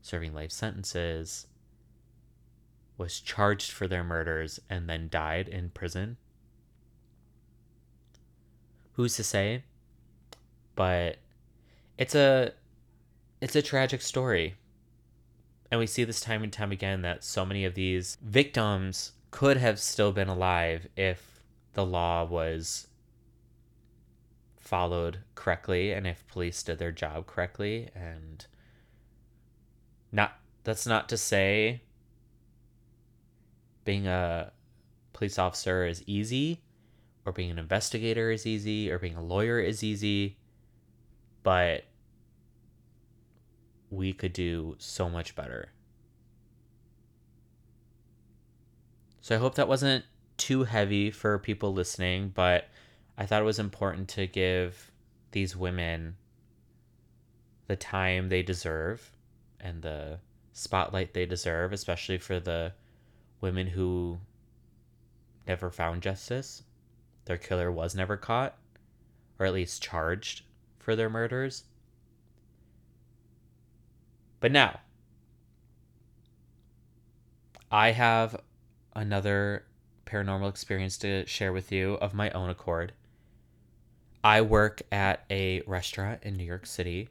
serving 0.02 0.34
life 0.34 0.52
sentences, 0.52 1.48
was 2.98 3.22
charged 3.22 3.72
for 3.72 3.88
their 3.88 4.04
murders, 4.04 4.60
and 4.70 4.90
then 4.90 5.08
died 5.10 5.48
in 5.48 5.70
prison. 5.70 6.18
Who's 8.94 9.16
to 9.16 9.24
say? 9.24 9.64
But 10.80 11.18
it's 11.98 12.16
a 12.16 12.54
it's 13.42 13.58
a 13.58 13.62
tragic 13.62 14.02
story. 14.02 14.56
And 15.70 15.78
we 15.78 15.86
see 15.86 16.06
this 16.06 16.22
time 16.22 16.42
and 16.42 16.54
time 16.54 16.72
again 16.72 17.02
that 17.02 17.26
so 17.26 17.46
many 17.46 17.66
of 17.66 17.76
these 17.76 18.18
victims 18.22 19.12
could 19.30 19.58
have 19.58 19.78
still 19.78 20.14
been 20.14 20.30
alive 20.30 20.88
if 20.96 21.44
the 21.74 21.86
law 21.86 22.24
was 22.24 22.88
followed 24.58 25.20
correctly 25.36 25.92
and 25.92 26.08
if 26.08 26.26
police 26.30 26.64
did 26.64 26.80
their 26.80 26.94
job 26.94 27.28
correctly 27.28 27.90
and 27.94 28.46
not 30.14 30.40
that's 30.64 30.88
not 30.88 31.10
to 31.10 31.18
say 31.18 31.82
being 33.84 34.08
a 34.08 34.54
police 35.12 35.38
officer 35.38 35.86
is 35.86 36.02
easy 36.08 36.62
or 37.26 37.34
being 37.34 37.52
an 37.52 37.60
investigator 37.60 38.32
is 38.32 38.46
easy 38.46 38.90
or 38.90 38.98
being 38.98 39.18
a 39.18 39.22
lawyer 39.22 39.60
is 39.60 39.84
easy 39.84 40.38
but 41.44 41.86
we 43.90 44.14
could 44.14 44.34
do 44.34 44.76
so 44.78 45.10
much 45.10 45.36
better. 45.36 45.70
So 49.22 49.36
I 49.36 49.40
hope 49.40 49.56
that 49.56 49.68
wasn't 49.68 50.06
too 50.38 50.64
heavy 50.64 51.12
for 51.12 51.38
people 51.38 51.74
listening, 51.74 52.32
but 52.34 52.70
I 53.18 53.26
thought 53.26 53.42
it 53.42 53.46
was 53.46 53.60
important 53.60 54.08
to 54.10 54.28
give 54.28 54.92
these 55.32 55.56
women 55.56 56.16
the 57.68 57.76
time 57.76 58.30
they 58.30 58.42
deserve 58.42 59.12
and 59.60 59.82
the 59.82 60.20
spotlight 60.54 61.14
they 61.14 61.26
deserve, 61.26 61.74
especially 61.74 62.18
for 62.18 62.40
the 62.40 62.74
women 63.42 63.68
who 63.68 64.20
never 65.48 65.70
found 65.70 66.02
justice. 66.02 66.64
Their 67.26 67.38
killer 67.38 67.72
was 67.72 67.96
never 67.96 68.18
caught, 68.18 68.58
or 69.38 69.46
at 69.46 69.54
least 69.54 69.84
charged 69.84 70.44
for 70.90 70.96
their 70.96 71.08
murders. 71.08 71.66
But 74.40 74.52
now, 74.52 74.80
I 77.70 77.92
have 77.92 78.42
another 78.96 79.66
paranormal 80.08 80.50
experience 80.50 80.98
to 80.98 81.28
share 81.28 81.54
with 81.54 81.72
you 81.72 81.94
of 82.02 82.16
my 82.16 82.32
own 82.32 82.50
accord. 82.50 82.94
I 84.24 84.42
work 84.42 84.82
at 84.92 85.26
a 85.30 85.62
restaurant 85.68 86.24
in 86.24 86.36
New 86.36 86.44
York 86.44 86.66
City, 86.66 87.10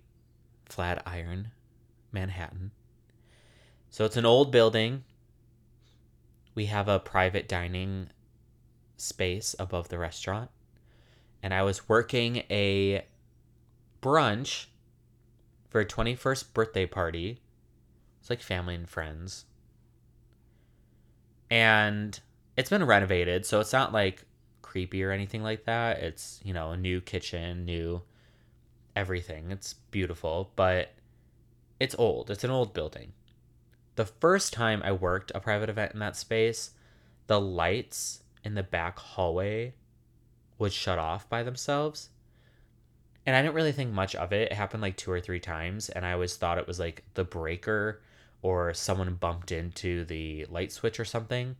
Flatiron, 0.68 1.52
Manhattan. 2.10 2.72
So 3.90 4.04
it's 4.04 4.16
an 4.16 4.26
old 4.26 4.50
building. 4.50 5.04
We 6.56 6.66
have 6.66 6.88
a 6.88 6.98
private 6.98 7.46
dining 7.46 8.08
space 8.96 9.54
above 9.56 9.88
the 9.88 9.98
restaurant. 9.98 10.50
And 11.44 11.54
I 11.54 11.62
was 11.62 11.88
working 11.88 12.38
a 12.50 13.04
brunch 14.02 14.66
for 15.68 15.80
a 15.80 15.86
21st 15.86 16.52
birthday 16.52 16.86
party. 16.86 17.40
It's 18.20 18.30
like 18.30 18.42
family 18.42 18.74
and 18.74 18.88
friends. 18.88 19.44
And 21.50 22.18
it's 22.56 22.70
been 22.70 22.84
renovated, 22.84 23.46
so 23.46 23.60
it's 23.60 23.72
not 23.72 23.92
like 23.92 24.24
creepy 24.62 25.02
or 25.02 25.12
anything 25.12 25.42
like 25.42 25.64
that. 25.64 25.98
It's, 25.98 26.40
you 26.44 26.52
know, 26.52 26.72
a 26.72 26.76
new 26.76 27.00
kitchen, 27.00 27.64
new 27.64 28.02
everything. 28.94 29.50
It's 29.50 29.74
beautiful, 29.90 30.52
but 30.56 30.92
it's 31.80 31.94
old. 31.98 32.30
It's 32.30 32.44
an 32.44 32.50
old 32.50 32.74
building. 32.74 33.12
The 33.94 34.04
first 34.04 34.52
time 34.52 34.82
I 34.84 34.92
worked 34.92 35.32
a 35.34 35.40
private 35.40 35.70
event 35.70 35.92
in 35.92 36.00
that 36.00 36.16
space, 36.16 36.72
the 37.26 37.40
lights 37.40 38.22
in 38.44 38.54
the 38.54 38.62
back 38.62 38.98
hallway 38.98 39.74
would 40.58 40.72
shut 40.72 40.98
off 40.98 41.28
by 41.28 41.42
themselves 41.42 42.10
and 43.28 43.36
I 43.36 43.42
didn't 43.42 43.56
really 43.56 43.72
think 43.72 43.92
much 43.92 44.14
of 44.14 44.32
it. 44.32 44.50
It 44.50 44.54
happened 44.54 44.80
like 44.80 44.96
two 44.96 45.10
or 45.10 45.20
three 45.20 45.38
times, 45.38 45.90
and 45.90 46.06
I 46.06 46.12
always 46.12 46.34
thought 46.34 46.56
it 46.56 46.66
was 46.66 46.78
like 46.78 47.04
the 47.12 47.24
breaker 47.24 48.00
or 48.40 48.72
someone 48.72 49.16
bumped 49.16 49.52
into 49.52 50.06
the 50.06 50.46
light 50.46 50.72
switch 50.72 50.98
or 50.98 51.04
something. 51.04 51.56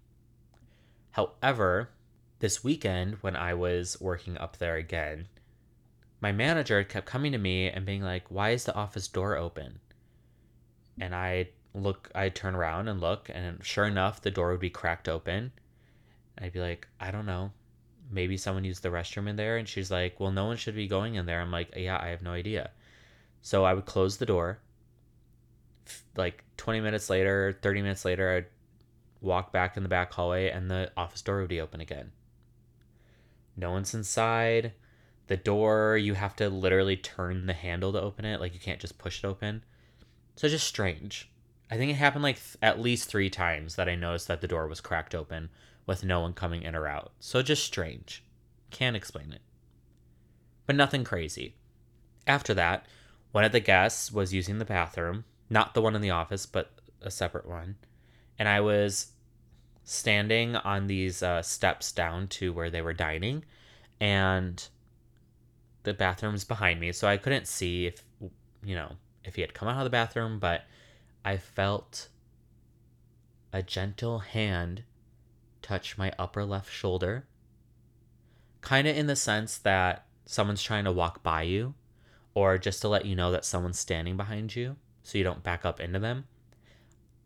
However, 1.11 1.91
this 2.39 2.65
weekend 2.65 3.17
when 3.21 3.37
I 3.37 3.53
was 3.53 4.01
working 4.01 4.39
up 4.39 4.57
there 4.57 4.77
again, 4.77 5.29
my 6.23 6.33
manager 6.33 6.83
kept 6.85 7.05
coming 7.05 7.33
to 7.33 7.39
me 7.39 7.69
and 7.69 7.85
being 7.85 8.03
like, 8.03 8.31
"Why 8.31 8.53
is 8.53 8.65
the 8.65 8.75
office 8.75 9.07
door 9.07 9.37
open?" 9.37 9.81
And 10.99 11.15
I 11.15 11.51
look, 11.75 12.11
I 12.15 12.31
turn 12.31 12.55
around 12.55 12.89
and 12.89 12.99
look, 12.99 13.29
and 13.29 13.63
sure 13.63 13.85
enough, 13.85 14.23
the 14.23 14.31
door 14.31 14.53
would 14.53 14.61
be 14.61 14.71
cracked 14.71 15.07
open. 15.07 15.53
I'd 16.39 16.55
be 16.55 16.61
like, 16.61 16.89
"I 16.99 17.11
don't 17.11 17.27
know 17.27 17.53
maybe 18.11 18.37
someone 18.37 18.65
used 18.65 18.83
the 18.83 18.89
restroom 18.89 19.29
in 19.29 19.37
there 19.37 19.57
and 19.57 19.69
she's 19.69 19.91
like 19.91 20.19
well 20.19 20.31
no 20.31 20.47
one 20.47 20.57
should 20.57 20.75
be 20.75 20.87
going 20.89 21.15
in 21.15 21.27
there. 21.27 21.41
I'm 21.41 21.51
like 21.51 21.75
yeah 21.77 21.99
i 22.01 22.09
have 22.09 22.23
no 22.23 22.33
idea. 22.33 22.71
So 23.43 23.65
i 23.65 23.75
would 23.75 23.87
close 23.87 24.17
the 24.17 24.27
door. 24.27 24.59
Like 26.17 26.45
20 26.57 26.81
minutes 26.81 27.11
later 27.11 27.59
30 27.63 27.83
minutes 27.83 28.05
later 28.05 28.37
i'd 28.37 28.47
walk 29.21 29.53
back 29.53 29.77
in 29.77 29.83
the 29.83 29.89
back 29.89 30.13
hallway 30.13 30.49
and 30.49 30.71
the 30.71 30.93
office 30.97 31.23
door 31.23 31.41
would 31.41 31.49
be 31.49 31.61
open 31.61 31.81
again. 31.81 32.13
No 33.57 33.73
one's 33.73 33.95
inside. 33.95 34.73
The 35.27 35.37
door 35.37 35.97
you 35.97 36.15
have 36.15 36.37
to 36.37 36.49
literally 36.49 36.97
turn 36.97 37.47
the 37.47 37.53
handle 37.53 37.93
to 37.93 38.01
open 38.01 38.25
it. 38.25 38.41
Like 38.41 38.55
you 38.55 38.61
can't 38.61 38.81
just 38.81 38.99
push 38.99 39.23
it 39.23 39.27
open. 39.27 39.65
So 40.37 40.49
just 40.49 40.67
strange. 40.67 41.31
I 41.71 41.77
think 41.77 41.91
it 41.91 41.95
happened 41.97 42.23
like 42.23 42.37
th- 42.37 42.57
at 42.63 42.81
least 42.81 43.09
three 43.09 43.29
times 43.29 43.77
that 43.77 43.89
i 43.89 43.95
noticed 43.95 44.29
that 44.29 44.41
the 44.41 44.49
door 44.49 44.67
was 44.67 44.81
cracked 44.81 45.15
open 45.15 45.51
with 45.89 46.05
no 46.05 46.21
one 46.21 46.35
coming 46.35 46.63
in 46.63 46.77
or 46.77 46.87
out. 46.87 47.13
So 47.19 47.43
just 47.43 47.65
strange. 47.65 48.23
Can't 48.71 48.95
explain 48.95 49.33
it. 49.33 49.41
But 50.67 50.77
nothing 50.77 51.03
crazy. 51.03 51.55
After 52.27 52.53
that, 52.55 52.87
one 53.33 53.43
of 53.43 53.53
the 53.53 53.59
guests 53.59 54.13
was 54.13 54.35
using 54.35 54.59
the 54.59 54.67
bathroom, 54.67 55.25
not 55.49 55.73
the 55.73 55.81
one 55.81 55.97
in 55.97 56.03
the 56.03 56.11
office, 56.11 56.45
but 56.45 56.73
a 57.01 57.11
separate 57.11 57.49
one. 57.49 57.77
And 58.39 58.49
I 58.49 58.61
was 58.61 59.13
standing 59.83 60.57
on 60.57 60.89
these 60.89 61.23
uh, 61.23 61.41
steps 61.41 61.91
down 61.91 62.29
to 62.29 62.53
where 62.53 62.69
they 62.69 62.83
were 62.83 62.93
dining, 62.93 63.47
and 63.99 64.69
the 65.85 65.95
bathroom's 65.95 66.45
behind 66.45 66.81
me, 66.81 66.93
so 66.93 67.09
I 67.09 67.17
couldn't 67.17 67.49
see 67.49 67.87
if, 67.87 68.05
you 68.63 68.75
know, 68.75 68.93
if 69.25 69.37
he 69.37 69.41
had 69.41 69.55
come 69.55 69.69
out 69.69 69.79
of 69.79 69.85
the 69.85 69.91
bathroom, 69.91 70.39
but 70.39 70.67
I 71.25 71.39
felt 71.39 72.09
a 73.55 73.63
gentle 73.63 74.19
hand 74.19 74.83
touch 75.69 75.99
my 75.99 76.13
upper 76.19 76.45
left 76.45 76.73
shoulder. 76.73 77.27
Kind 78.63 78.89
of 78.89 78.97
in 78.97 79.07
the 79.07 79.17
sense 79.17 79.59
that 79.59 80.07
someone's 80.25 80.63
trying 80.63 80.85
to 80.85 80.93
walk 80.93 81.23
by 81.23 81.43
you, 81.43 81.75
or 82.35 82.59
just 82.59 82.81
to 82.81 82.89
let 82.89 83.05
you 83.05 83.15
know 83.15 83.31
that 83.33 83.45
someone's 83.45 83.79
standing 83.79 84.17
behind 84.17 84.57
you 84.57 84.77
so 85.03 85.19
you 85.19 85.25
don't 85.25 85.43
back 85.43 85.65
up 85.65 85.81
into 85.81 85.99
them. 85.99 86.25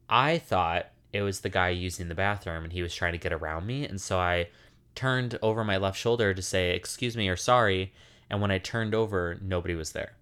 I 0.09 0.39
thought 0.39 0.87
it 1.13 1.23
was 1.23 1.41
the 1.41 1.49
guy 1.49 1.71
using 1.71 2.09
the 2.09 2.15
bathroom 2.15 2.65
and 2.65 2.73
he 2.73 2.83
was 2.83 2.95
trying 2.95 3.13
to 3.13 3.19
get 3.19 3.33
around 3.33 3.67
me. 3.67 3.87
And 3.87 4.01
so 4.01 4.19
I 4.19 4.49
turned 4.95 5.39
over 5.41 5.65
my 5.65 5.77
left 5.77 5.99
shoulder 5.99 6.35
to 6.35 6.43
say, 6.43 6.71
Excuse 6.71 7.17
me 7.17 7.29
or 7.29 7.37
sorry. 7.37 7.93
And 8.29 8.41
when 8.41 8.51
I 8.51 8.59
turned 8.59 8.95
over, 8.95 9.39
nobody 9.41 9.75
was 9.75 9.93
there. 9.93 10.13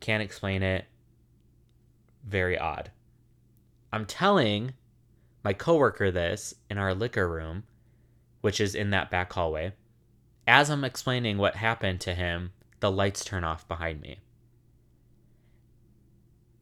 Can't 0.00 0.22
explain 0.22 0.62
it. 0.62 0.86
Very 2.24 2.58
odd. 2.58 2.90
I'm 3.92 4.06
telling 4.06 4.74
my 5.44 5.52
coworker 5.52 6.10
this 6.10 6.54
in 6.68 6.78
our 6.78 6.94
liquor 6.94 7.28
room, 7.28 7.64
which 8.40 8.60
is 8.60 8.74
in 8.74 8.90
that 8.90 9.10
back 9.10 9.32
hallway. 9.32 9.72
As 10.46 10.70
I'm 10.70 10.84
explaining 10.84 11.38
what 11.38 11.56
happened 11.56 12.00
to 12.02 12.14
him, 12.14 12.52
the 12.80 12.90
lights 12.90 13.24
turn 13.24 13.44
off 13.44 13.68
behind 13.68 14.00
me. 14.00 14.18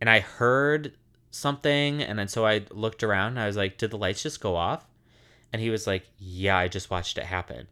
And 0.00 0.10
I 0.10 0.20
heard 0.20 0.92
something, 1.30 2.02
and 2.02 2.18
then 2.18 2.28
so 2.28 2.46
I 2.46 2.64
looked 2.70 3.02
around 3.02 3.28
and 3.28 3.40
I 3.40 3.46
was 3.46 3.56
like, 3.56 3.78
Did 3.78 3.90
the 3.90 3.98
lights 3.98 4.22
just 4.22 4.40
go 4.40 4.56
off? 4.56 4.86
And 5.52 5.62
he 5.62 5.70
was 5.70 5.86
like, 5.86 6.04
Yeah, 6.18 6.56
I 6.56 6.68
just 6.68 6.90
watched 6.90 7.18
it 7.18 7.24
happen. 7.24 7.68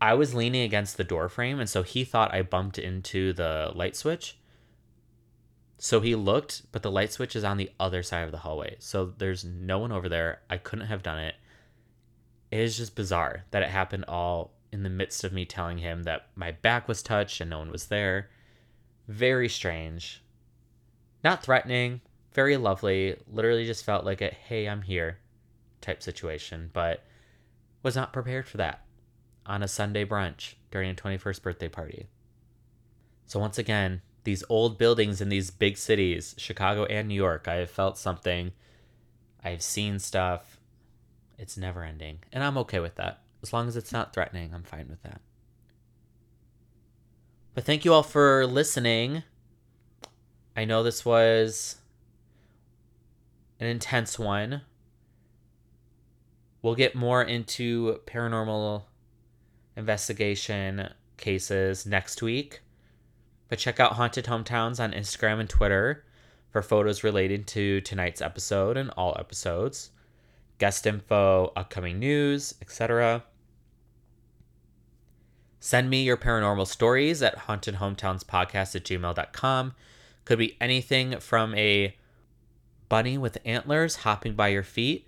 I 0.00 0.14
was 0.14 0.34
leaning 0.34 0.62
against 0.62 0.96
the 0.96 1.04
door 1.04 1.28
frame, 1.28 1.58
and 1.58 1.68
so 1.68 1.82
he 1.82 2.04
thought 2.04 2.32
I 2.32 2.42
bumped 2.42 2.78
into 2.78 3.32
the 3.32 3.72
light 3.74 3.96
switch. 3.96 4.37
So 5.78 6.00
he 6.00 6.16
looked, 6.16 6.62
but 6.72 6.82
the 6.82 6.90
light 6.90 7.12
switch 7.12 7.36
is 7.36 7.44
on 7.44 7.56
the 7.56 7.70
other 7.78 8.02
side 8.02 8.24
of 8.24 8.32
the 8.32 8.38
hallway. 8.38 8.76
So 8.80 9.14
there's 9.16 9.44
no 9.44 9.78
one 9.78 9.92
over 9.92 10.08
there. 10.08 10.40
I 10.50 10.56
couldn't 10.56 10.86
have 10.86 11.04
done 11.04 11.20
it. 11.20 11.36
It 12.50 12.58
is 12.60 12.76
just 12.76 12.96
bizarre 12.96 13.44
that 13.52 13.62
it 13.62 13.68
happened 13.68 14.04
all 14.08 14.52
in 14.72 14.82
the 14.82 14.90
midst 14.90 15.22
of 15.22 15.32
me 15.32 15.44
telling 15.44 15.78
him 15.78 16.02
that 16.02 16.28
my 16.34 16.50
back 16.50 16.88
was 16.88 17.02
touched 17.02 17.40
and 17.40 17.50
no 17.50 17.58
one 17.58 17.70
was 17.70 17.86
there. 17.86 18.28
Very 19.06 19.48
strange. 19.48 20.22
Not 21.22 21.44
threatening, 21.44 22.00
very 22.32 22.56
lovely. 22.56 23.16
Literally 23.30 23.64
just 23.64 23.84
felt 23.84 24.04
like 24.04 24.20
a 24.20 24.28
hey, 24.28 24.68
I'm 24.68 24.82
here 24.82 25.18
type 25.80 26.02
situation, 26.02 26.70
but 26.72 27.04
was 27.82 27.94
not 27.94 28.12
prepared 28.12 28.46
for 28.46 28.56
that 28.56 28.84
on 29.46 29.62
a 29.62 29.68
Sunday 29.68 30.04
brunch 30.04 30.54
during 30.70 30.90
a 30.90 30.94
21st 30.94 31.42
birthday 31.42 31.68
party. 31.68 32.06
So, 33.26 33.38
once 33.38 33.58
again, 33.58 34.02
these 34.24 34.44
old 34.48 34.78
buildings 34.78 35.20
in 35.20 35.28
these 35.28 35.50
big 35.50 35.76
cities, 35.76 36.34
Chicago 36.38 36.84
and 36.84 37.08
New 37.08 37.14
York, 37.14 37.48
I 37.48 37.54
have 37.56 37.70
felt 37.70 37.98
something. 37.98 38.52
I've 39.42 39.62
seen 39.62 39.98
stuff. 39.98 40.58
It's 41.38 41.56
never 41.56 41.84
ending. 41.84 42.18
And 42.32 42.42
I'm 42.42 42.58
okay 42.58 42.80
with 42.80 42.96
that. 42.96 43.22
As 43.42 43.52
long 43.52 43.68
as 43.68 43.76
it's 43.76 43.92
not 43.92 44.12
threatening, 44.12 44.52
I'm 44.52 44.64
fine 44.64 44.88
with 44.88 45.02
that. 45.02 45.20
But 47.54 47.64
thank 47.64 47.84
you 47.84 47.92
all 47.92 48.02
for 48.02 48.46
listening. 48.46 49.22
I 50.56 50.64
know 50.64 50.82
this 50.82 51.04
was 51.04 51.76
an 53.60 53.66
intense 53.66 54.18
one. 54.18 54.62
We'll 56.62 56.74
get 56.74 56.94
more 56.94 57.22
into 57.22 58.00
paranormal 58.06 58.82
investigation 59.76 60.88
cases 61.16 61.86
next 61.86 62.22
week. 62.22 62.60
But 63.48 63.58
check 63.58 63.80
out 63.80 63.92
Haunted 63.92 64.26
Hometowns 64.26 64.82
on 64.82 64.92
Instagram 64.92 65.40
and 65.40 65.48
Twitter 65.48 66.04
for 66.50 66.62
photos 66.62 67.04
related 67.04 67.46
to 67.48 67.80
tonight's 67.80 68.20
episode 68.20 68.76
and 68.76 68.90
all 68.90 69.16
episodes, 69.18 69.90
guest 70.58 70.86
info, 70.86 71.52
upcoming 71.56 71.98
news, 71.98 72.54
etc. 72.60 73.24
Send 75.60 75.90
me 75.90 76.02
your 76.02 76.16
paranormal 76.16 76.66
stories 76.66 77.22
at 77.22 77.36
hauntedhometownspodcast 77.46 78.76
at 78.76 78.84
gmail.com. 78.84 79.74
Could 80.24 80.38
be 80.38 80.56
anything 80.60 81.18
from 81.20 81.54
a 81.54 81.96
bunny 82.88 83.18
with 83.18 83.38
antlers 83.44 83.96
hopping 83.96 84.34
by 84.34 84.48
your 84.48 84.62
feet 84.62 85.06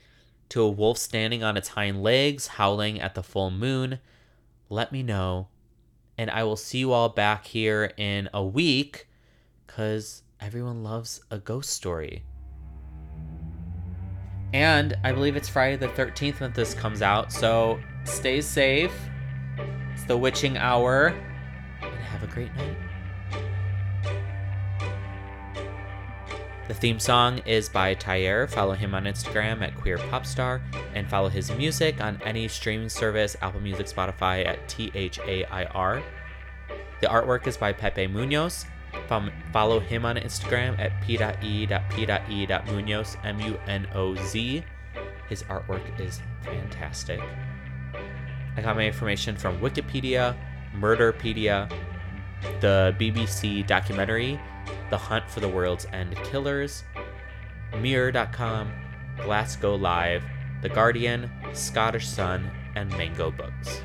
to 0.51 0.63
a 0.63 0.69
wolf 0.69 0.99
standing 0.99 1.43
on 1.43 1.57
its 1.57 1.69
hind 1.69 2.03
legs 2.03 2.49
howling 2.49 3.01
at 3.01 3.15
the 3.15 3.23
full 3.23 3.51
moon. 3.51 4.01
Let 4.69 4.93
me 4.93 5.03
know. 5.03 5.49
And 6.21 6.31
I 6.31 6.45
will 6.45 6.57
see 6.57 6.77
you 6.77 6.93
all 6.93 7.09
back 7.09 7.47
here 7.47 7.95
in 7.97 8.29
a 8.35 8.45
week 8.45 9.09
because 9.67 10.23
everyone 10.39 10.83
loves 10.83 11.23
a 11.31 11.39
ghost 11.39 11.71
story. 11.71 12.25
And 14.53 14.99
I 15.03 15.13
believe 15.13 15.35
it's 15.35 15.49
Friday 15.49 15.77
the 15.77 15.89
13th 15.89 16.41
when 16.41 16.53
this 16.53 16.75
comes 16.75 17.01
out. 17.01 17.33
So 17.33 17.81
stay 18.05 18.43
safe. 18.43 18.93
It's 19.95 20.05
the 20.05 20.19
witching 20.19 20.59
hour. 20.59 21.15
And 21.81 21.95
have 21.95 22.23
a 22.23 22.27
great 22.27 22.55
night. 22.55 22.77
The 26.71 26.77
theme 26.77 27.01
song 27.01 27.39
is 27.47 27.69
by 27.69 27.97
Thair. 27.97 28.47
Follow 28.47 28.75
him 28.75 28.95
on 28.95 29.03
Instagram 29.03 29.61
at 29.61 29.75
Queer 29.75 29.99
Popstar 29.99 30.61
and 30.95 31.11
follow 31.11 31.29
his 31.29 31.51
music 31.51 32.01
on 32.01 32.23
any 32.25 32.47
streaming 32.47 32.89
service, 32.89 33.37
Apple 33.43 33.59
Music, 33.59 33.89
Spotify 33.89 34.47
at 34.47 34.69
T 34.69 34.93
H 34.95 35.19
A 35.27 35.45
I 35.47 35.65
R. 35.65 36.01
The 37.01 37.09
artwork 37.09 37.49
is 37.49 37.57
by 37.57 37.73
Pepe 37.73 38.07
Munoz. 38.07 38.67
Follow 39.53 39.81
him 39.81 40.07
on 40.07 40.15
Instagram 40.15 40.79
at 40.79 40.93
p.e.p.e.munoz, 41.03 41.67
M 43.25 43.41
U 43.41 43.59
N 43.67 43.89
O 43.97 44.15
Z. 44.15 44.63
His 45.29 45.43
artwork 45.43 46.01
is 46.01 46.21
fantastic. 46.45 47.21
I 48.57 48.63
got 48.63 48.77
my 48.77 48.87
information 48.87 49.37
from 49.37 49.59
Wikipedia, 49.59 50.37
Murderpedia, 50.77 51.69
the 52.61 52.95
BBC 52.99 53.67
documentary, 53.67 54.41
The 54.91 54.99
Hunt 54.99 55.29
for 55.29 55.41
the 55.41 55.49
World's 55.49 55.87
End 55.93 56.17
Killers, 56.25 56.85
Mirror.com, 57.79 58.73
Glasgow 59.23 59.75
Live, 59.75 60.25
The 60.63 60.69
Guardian, 60.69 61.31
Scottish 61.53 62.09
Sun, 62.09 62.51
and 62.77 62.91
Mango 62.91 63.31
Books. 63.31 63.83